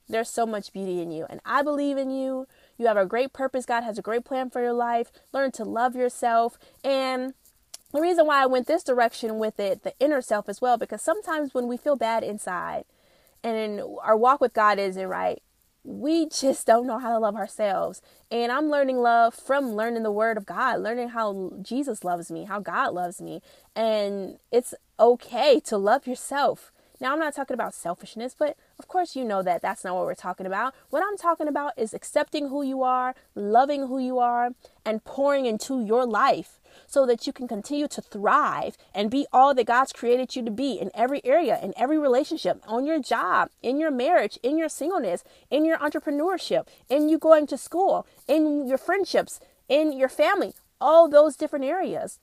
There's 0.10 0.30
so 0.30 0.48
much 0.48 0.74
beauty 0.74 1.02
in 1.02 1.12
you 1.12 1.28
and 1.30 1.39
i 1.45 1.62
believe 1.62 1.98
in 1.98 2.10
you. 2.10 2.48
You 2.78 2.88
have 2.88 2.98
a 2.98 3.06
great 3.06 3.32
purpose. 3.32 3.65
God 3.65 3.84
has 3.84 4.00
a 4.00 4.02
great 4.02 4.26
plan 4.26 4.50
for 4.50 4.62
your 4.62 4.74
life. 4.74 5.12
Learn 5.32 5.52
to 5.52 5.63
love 5.63 5.95
yourself. 5.95 6.58
And 6.84 7.36
the 7.91 8.02
reason 8.02 8.26
why 8.26 8.41
i 8.41 8.45
went 8.45 8.65
this 8.67 8.84
direction 8.84 9.38
with 9.38 9.60
it 9.60 9.84
the 9.84 9.93
inner 10.00 10.21
self 10.21 10.50
as 10.50 10.62
well 10.62 10.78
because 10.78 11.02
sometimes 11.02 11.54
when 11.54 11.67
we 11.67 11.78
feel 11.78 11.95
bad 11.95 12.24
inside 12.24 12.84
and 13.43 13.82
our 14.02 14.17
walk 14.17 14.41
with 14.41 14.54
god 14.54 14.78
isn't 14.80 15.08
right 15.08 15.41
we 15.86 16.28
just 16.28 16.65
don't 16.65 16.88
know 16.88 16.98
how 16.98 17.12
to 17.12 17.19
love 17.19 17.36
ourselves. 17.36 18.02
And 18.32 18.52
I'm 18.52 18.69
learning 18.69 18.98
love 18.98 19.36
from 19.36 19.74
learning 19.74 20.04
the 20.04 20.12
word 20.12 20.36
of 20.36 20.45
God, 20.45 20.82
learning 20.82 21.10
how 21.10 21.54
Jesus 21.62 22.04
loves 22.04 22.32
me, 22.32 22.45
how 22.45 22.60
God 22.60 22.93
loves 22.93 23.21
me. 23.21 23.41
And 23.76 24.39
it's 24.52 24.74
okay 25.00 25.60
to 25.62 25.78
love 25.78 26.08
yourself. 26.08 26.71
Now, 27.00 27.13
I'm 27.13 27.19
not 27.19 27.36
talking 27.36 27.54
about 27.54 27.74
selfishness, 27.74 28.36
but 28.38 28.58
of 28.80 28.88
course, 28.88 29.15
you 29.15 29.26
know 29.26 29.43
that 29.43 29.62
that's 29.62 29.84
not 29.84 29.95
what 29.95 30.06
we're 30.06 30.15
talking 30.15 30.45
about. 30.45 30.74
What 30.89 31.04
I'm 31.06 31.17
talking 31.17 31.48
about 31.48 31.74
is 31.78 31.93
accepting 31.93 32.48
who 32.48 32.63
you 32.63 32.84
are, 32.84 33.13
loving 33.36 33.88
who 33.88 34.00
you 34.00 34.17
are, 34.17 34.52
and 34.86 35.04
pouring 35.04 35.45
into 35.45 35.84
your 35.84 36.06
life 36.06 36.60
so 36.88 37.05
that 37.05 37.25
you 37.25 37.33
can 37.33 37.47
continue 37.47 37.88
to 37.88 38.01
thrive 38.01 38.77
and 38.93 39.11
be 39.11 39.27
all 39.31 39.53
that 39.53 39.65
God's 39.65 39.93
created 39.93 40.35
you 40.35 40.43
to 40.43 40.51
be 40.51 40.73
in 40.73 40.91
every 40.93 41.21
area, 41.25 41.59
in 41.61 41.73
every 41.77 41.97
relationship, 41.97 42.61
on 42.67 42.85
your 42.85 42.99
job, 42.99 43.49
in 43.61 43.79
your 43.79 43.91
marriage, 43.91 44.39
in 44.43 44.57
your 44.57 44.69
singleness, 44.69 45.23
in 45.49 45.65
your 45.65 45.77
entrepreneurship, 45.77 46.67
in 46.89 47.09
you 47.09 47.17
going 47.17 47.47
to 47.47 47.57
school, 47.57 48.05
in 48.27 48.67
your 48.67 48.77
friendships, 48.77 49.39
in 49.67 49.91
your 49.91 50.09
family, 50.09 50.53
all 50.79 51.07
those 51.07 51.35
different 51.35 51.65
areas. 51.65 52.19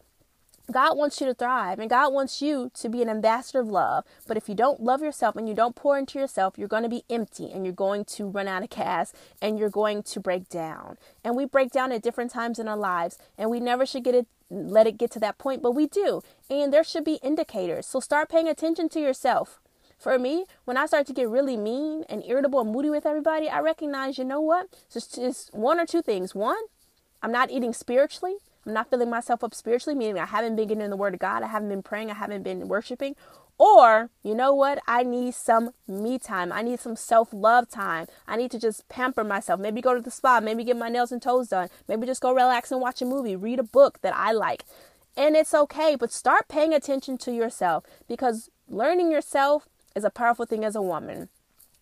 God 0.71 0.97
wants 0.97 1.21
you 1.21 1.27
to 1.27 1.35
thrive 1.35 1.79
and 1.79 1.91
God 1.91 2.13
wants 2.13 2.41
you 2.41 2.71
to 2.75 2.89
be 2.89 3.03
an 3.03 3.09
ambassador 3.09 3.61
of 3.61 3.69
love. 3.69 4.05
But 4.29 4.37
if 4.37 4.49
you 4.49 4.55
don't 4.55 4.81
love 4.81 5.03
yourself 5.03 5.37
and 5.37 5.49
you 5.49 5.55
don't 5.55 5.75
pour 5.75 5.99
into 5.99 6.19
yourself, 6.19 6.55
you're 6.57 6.69
going 6.69 6.85
to 6.85 6.89
be 6.89 7.05
empty 7.11 7.51
and 7.51 7.65
you're 7.65 7.75
going 7.75 8.05
to 8.05 8.29
run 8.29 8.49
out 8.49 8.63
of 8.63 8.71
gas 8.71 9.13
and 9.41 9.59
you're 9.59 9.71
going 9.71 10.03
to 10.05 10.21
break 10.21 10.49
down. 10.49 10.99
And 11.25 11.37
we 11.37 11.47
break 11.47 11.73
down 11.73 11.91
at 11.93 12.03
different 12.03 12.31
times 12.31 12.59
in 12.59 12.69
our 12.69 12.77
lives 12.77 13.19
and 13.37 13.51
we 13.51 13.61
never 13.61 13.85
should 13.85 14.05
get 14.05 14.15
it 14.15 14.27
let 14.53 14.87
it 14.87 14.99
get 14.99 15.11
to 15.11 15.19
that 15.19 15.39
point, 15.39 15.63
but 15.63 15.73
we 15.73 15.87
do. 15.87 16.21
And 16.51 16.73
there 16.73 16.85
should 16.85 17.05
be 17.05 17.15
indicators. 17.23 17.87
So 17.87 18.01
start 18.01 18.29
paying 18.29 18.49
attention 18.49 18.91
to 18.91 19.01
yourself. 19.01 19.61
For 19.99 20.19
me, 20.19 20.47
when 20.65 20.77
I 20.77 20.87
start 20.87 21.07
to 21.07 21.13
get 21.13 21.29
really 21.29 21.57
mean 21.57 22.05
and 22.09 22.23
irritable 22.27 22.61
and 22.61 22.71
moody 22.71 22.91
with 22.91 23.07
everybody, 23.07 23.49
I 23.49 23.61
recognize, 23.61 24.19
you 24.19 24.25
know 24.25 24.41
what? 24.41 24.67
It's 24.95 25.07
just 25.07 25.55
one 25.55 25.79
or 25.79 25.87
two 25.87 26.03
things. 26.03 26.35
One, 26.35 26.63
I'm 27.23 27.33
not 27.33 27.51
eating 27.51 27.73
spiritually. 27.73 28.35
I'm 28.67 28.73
not 28.73 28.91
filling 28.91 29.11
myself 29.11 29.43
up 29.43 29.55
spiritually, 29.55 29.99
meaning 29.99 30.19
I 30.19 30.27
haven't 30.27 30.57
been 30.57 30.69
getting 30.69 30.85
in 30.85 30.91
the 30.91 30.97
Word 30.97 31.15
of 31.15 31.21
God, 31.21 31.43
I 31.43 31.49
haven't 31.49 31.69
been 31.69 31.83
praying, 31.83 32.11
I 32.11 32.15
haven't 32.15 32.43
been 32.43 32.69
worshiping. 32.69 33.17
Or, 33.59 34.11
you 34.23 34.35
know 34.35 34.55
what? 34.55 34.81
I 34.89 35.03
need 35.03 35.35
some 35.35 35.71
me 35.87 36.19
time. 36.19 36.53
I 36.53 36.63
need 36.63 36.81
some 36.81 36.97
self 36.97 37.29
love 37.33 37.69
time. 37.69 38.07
I 38.27 38.37
need 38.37 38.51
to 38.53 38.59
just 38.59 38.89
pamper 38.89 39.23
myself. 39.23 39.61
Maybe 39.61 39.81
go 39.81 39.95
to 39.95 40.01
the 40.01 40.11
spa. 40.11 40.41
Maybe 40.41 40.65
get 40.65 40.77
my 40.77 40.89
nails 40.89 41.13
and 41.13 41.23
toes 41.23 41.49
done. 41.49 41.69
Maybe 41.87 42.07
just 42.07 42.23
go 42.23 42.33
relax 42.33 42.73
and 42.73 42.81
watch 42.81 43.03
a 43.03 43.05
movie, 43.05 43.37
read 43.37 43.61
a 43.61 43.65
book 43.65 44.01
that 44.01 44.17
I 44.17 44.33
like. 44.33 44.65
And 45.17 45.37
it's 45.37 45.55
okay, 45.55 45.95
but 45.95 46.13
start 46.13 46.49
paying 46.49 46.73
attention 46.73 47.19
to 47.19 47.33
yourself 47.33 47.85
because 48.09 48.49
learning 48.69 49.13
yourself 49.13 49.69
is 49.95 50.05
a 50.05 50.11
powerful 50.11 50.47
thing 50.47 50.65
as 50.65 50.75
a 50.75 50.83
woman. 50.83 51.29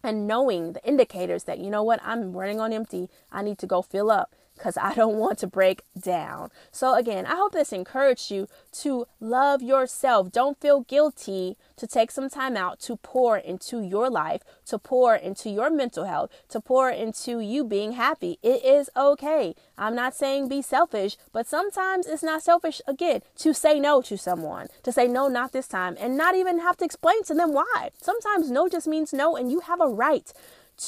And 0.03 0.27
knowing 0.27 0.73
the 0.73 0.85
indicators 0.87 1.45
that, 1.45 1.59
you 1.59 1.71
know 1.71 1.83
what, 1.83 2.01
I'm 2.03 2.33
running 2.33 2.59
on 2.59 2.73
empty, 2.73 3.09
I 3.31 3.43
need 3.43 3.59
to 3.59 3.67
go 3.67 3.83
fill 3.83 4.11
up 4.11 4.35
because 4.61 4.77
I 4.77 4.93
don't 4.95 5.17
want 5.17 5.39
to 5.39 5.47
break 5.47 5.83
down. 5.99 6.51
So, 6.71 6.95
again, 6.95 7.25
I 7.25 7.35
hope 7.37 7.53
this 7.53 7.73
encouraged 7.73 8.31
you 8.31 8.47
to 8.73 9.07
love 9.19 9.63
yourself. 9.63 10.31
Don't 10.31 10.61
feel 10.61 10.83
guilty 10.83 11.57
to 11.77 11.87
take 11.87 12.11
some 12.11 12.29
time 12.29 12.59
out 12.59 12.79
to 12.81 12.97
pour 12.97 13.39
into 13.39 13.81
your 13.81 14.11
life, 14.11 14.43
to 14.67 14.79
pour 14.79 15.15
into 15.15 15.49
your 15.49 15.71
mental 15.71 16.05
health, 16.05 16.31
to 16.51 16.61
pour 16.61 16.91
into 16.91 17.41
you 17.41 17.65
being 17.65 17.93
happy. 17.93 18.39
It 18.43 18.63
is 18.63 18.91
okay. 18.95 19.55
I'm 19.79 19.95
not 19.95 20.15
saying 20.15 20.49
be 20.49 20.61
selfish, 20.61 21.17
but 21.33 21.47
sometimes 21.47 22.07
it's 22.07 22.23
not 22.23 22.43
selfish, 22.43 22.83
again, 22.87 23.23
to 23.39 23.55
say 23.55 23.81
no 23.81 24.03
to 24.03 24.19
someone, 24.19 24.69
to 24.83 24.93
say 24.93 25.09
no, 25.09 25.29
not 25.29 25.53
this 25.53 25.69
time, 25.69 25.97
and 25.99 26.19
not 26.19 26.35
even 26.35 26.61
have 26.61 26.77
to 26.79 26.85
explain 26.85 27.25
to 27.25 27.35
them 27.35 27.55
why. 27.55 27.91
Sometimes 28.01 28.51
no 28.51 28.69
just 28.69 28.87
means 28.87 29.15
no, 29.15 29.37
and 29.37 29.51
you 29.51 29.61
have 29.61 29.81
a 29.81 29.89
right 29.89 30.33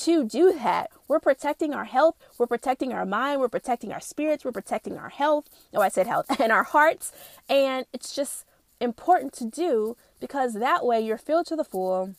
to 0.01 0.25
do 0.25 0.53
that. 0.53 0.91
We're 1.09 1.21
protecting 1.21 1.75
our 1.75 1.85
health, 1.85 2.17
we're 2.39 2.47
protecting 2.47 2.93
our 2.93 3.05
mind, 3.05 3.41
we're 3.41 3.49
protecting 3.49 3.93
our 3.93 4.01
spirits, 4.01 4.45
we're 4.45 4.53
protecting 4.53 4.97
our 4.97 5.11
health. 5.11 5.49
Oh, 5.75 5.81
I 5.81 5.89
said 5.89 6.07
health, 6.07 6.27
and 6.41 6.51
our 6.51 6.65
hearts. 6.65 7.13
And 7.49 7.87
it's 7.93 8.15
just 8.15 8.45
important 8.81 9.33
to 9.35 9.45
do 9.45 9.97
because 10.21 10.55
that 10.55 10.85
way 10.85 11.01
you're 11.01 11.19
filled 11.19 11.47
to 11.47 11.57
the 11.57 11.65
full 11.65 12.15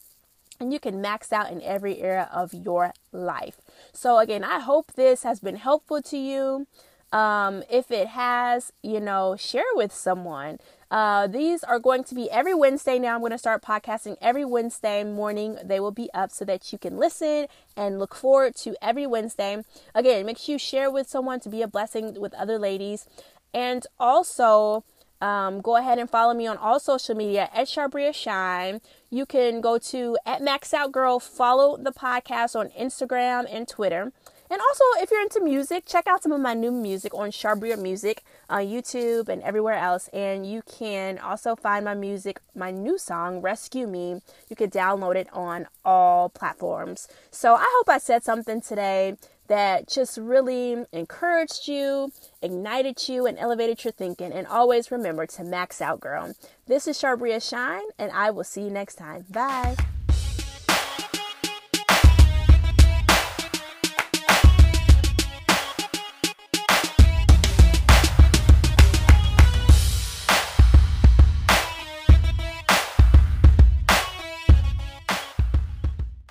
and 0.60 0.72
you 0.72 0.80
can 0.80 1.02
max 1.02 1.34
out 1.34 1.52
in 1.52 1.62
every 1.62 2.00
area 2.00 2.30
of 2.32 2.54
your 2.54 2.94
life. 3.12 3.60
So, 3.92 4.20
again, 4.20 4.44
I 4.44 4.60
hope 4.60 4.94
this 4.94 5.24
has 5.24 5.40
been 5.40 5.56
helpful 5.56 6.02
to 6.04 6.18
you. 6.18 6.68
Um, 7.12 7.64
if 7.70 7.92
it 7.92 8.08
has, 8.08 8.72
you 8.82 9.00
know, 9.00 9.36
share 9.38 9.64
with 9.76 9.94
someone. 9.94 10.58
Uh, 10.94 11.26
these 11.26 11.64
are 11.64 11.80
going 11.80 12.04
to 12.04 12.14
be 12.14 12.30
every 12.30 12.54
Wednesday 12.54 13.00
now. 13.00 13.16
I'm 13.16 13.22
going 13.22 13.32
to 13.32 13.38
start 13.40 13.64
podcasting 13.64 14.16
every 14.22 14.46
Wednesday 14.46 15.04
morning. 15.04 15.58
They 15.64 15.80
will 15.80 15.90
be 15.90 16.08
up 16.14 16.30
so 16.30 16.46
that 16.46 16.72
you 16.72 16.78
can 16.78 16.98
listen 16.98 17.48
and 17.76 17.98
look 17.98 18.14
forward 18.14 18.56
to 18.58 18.76
every 18.80 19.08
Wednesday. 19.08 19.64
Again, 19.96 20.24
make 20.28 20.38
sure 20.38 20.54
you 20.54 20.60
share 20.60 20.92
with 20.92 21.10
someone 21.10 21.40
to 21.40 21.50
be 21.50 21.64
a 21.64 21.68
blessing 21.68 22.22
with 22.22 22.36
other 22.36 22.60
ladies. 22.60 23.08
And 23.56 23.88
also, 24.00 24.84
um, 25.20 25.62
go 25.62 25.78
ahead 25.78 25.98
and 25.98 26.08
follow 26.08 26.36
me 26.36 26.46
on 26.46 26.58
all 26.58 26.80
social 26.80 27.16
media 27.16 27.50
at 27.56 27.66
Sharbria 27.66 28.14
Shine. 28.14 28.80
You 29.10 29.26
can 29.26 29.62
go 29.62 29.80
to 29.80 30.16
at 30.28 30.44
Max 30.44 30.76
Out 30.76 30.92
Girl, 30.92 31.20
follow 31.20 31.76
the 31.76 31.92
podcast 31.92 32.56
on 32.56 32.70
Instagram 32.80 33.48
and 33.52 33.68
Twitter. 33.68 34.12
And 34.50 34.62
also, 34.62 34.84
if 35.02 35.10
you're 35.10 35.22
into 35.22 35.42
music, 35.42 35.86
check 35.86 36.06
out 36.08 36.22
some 36.22 36.32
of 36.32 36.42
my 36.42 36.54
new 36.54 36.72
music 36.72 37.14
on 37.16 37.32
Sharbria 37.32 37.82
Music 37.82 38.24
on 38.50 38.66
YouTube 38.66 39.30
and 39.30 39.42
everywhere 39.42 39.76
else. 39.76 40.10
And 40.14 40.46
you 40.46 40.62
can 40.62 41.18
also 41.18 41.56
find 41.56 41.86
my 41.86 41.96
music, 41.96 42.40
my 42.56 42.70
new 42.72 42.98
song, 42.98 43.42
Rescue 43.42 43.88
Me. 43.88 44.22
You 44.50 44.56
can 44.56 44.70
download 44.70 45.16
it 45.16 45.28
on 45.34 45.68
all 45.84 46.30
platforms. 46.30 47.08
So 47.32 47.56
I 47.56 47.66
hope 47.78 47.90
I 47.90 47.98
said 47.98 48.24
something 48.24 48.62
today 48.62 49.18
that 49.48 49.88
just 49.88 50.18
really 50.18 50.86
encouraged 50.92 51.68
you, 51.68 52.12
ignited 52.42 53.10
you, 53.10 53.26
and 53.26 53.38
elevated 53.38 53.84
your 53.84 53.92
thinking. 53.92 54.32
And 54.32 54.48
always 54.48 54.92
remember 54.92 55.26
to 55.26 55.44
max 55.44 55.82
out, 55.82 56.00
girl. 56.00 56.34
This 56.68 56.88
is 56.88 56.98
Sharbria 57.00 57.48
Shine, 57.48 57.84
and 58.00 58.12
I 58.12 58.32
will 58.32 58.46
see 58.46 58.62
you 58.62 58.70
next 58.70 58.96
time. 58.96 59.26
Bye. 59.30 59.76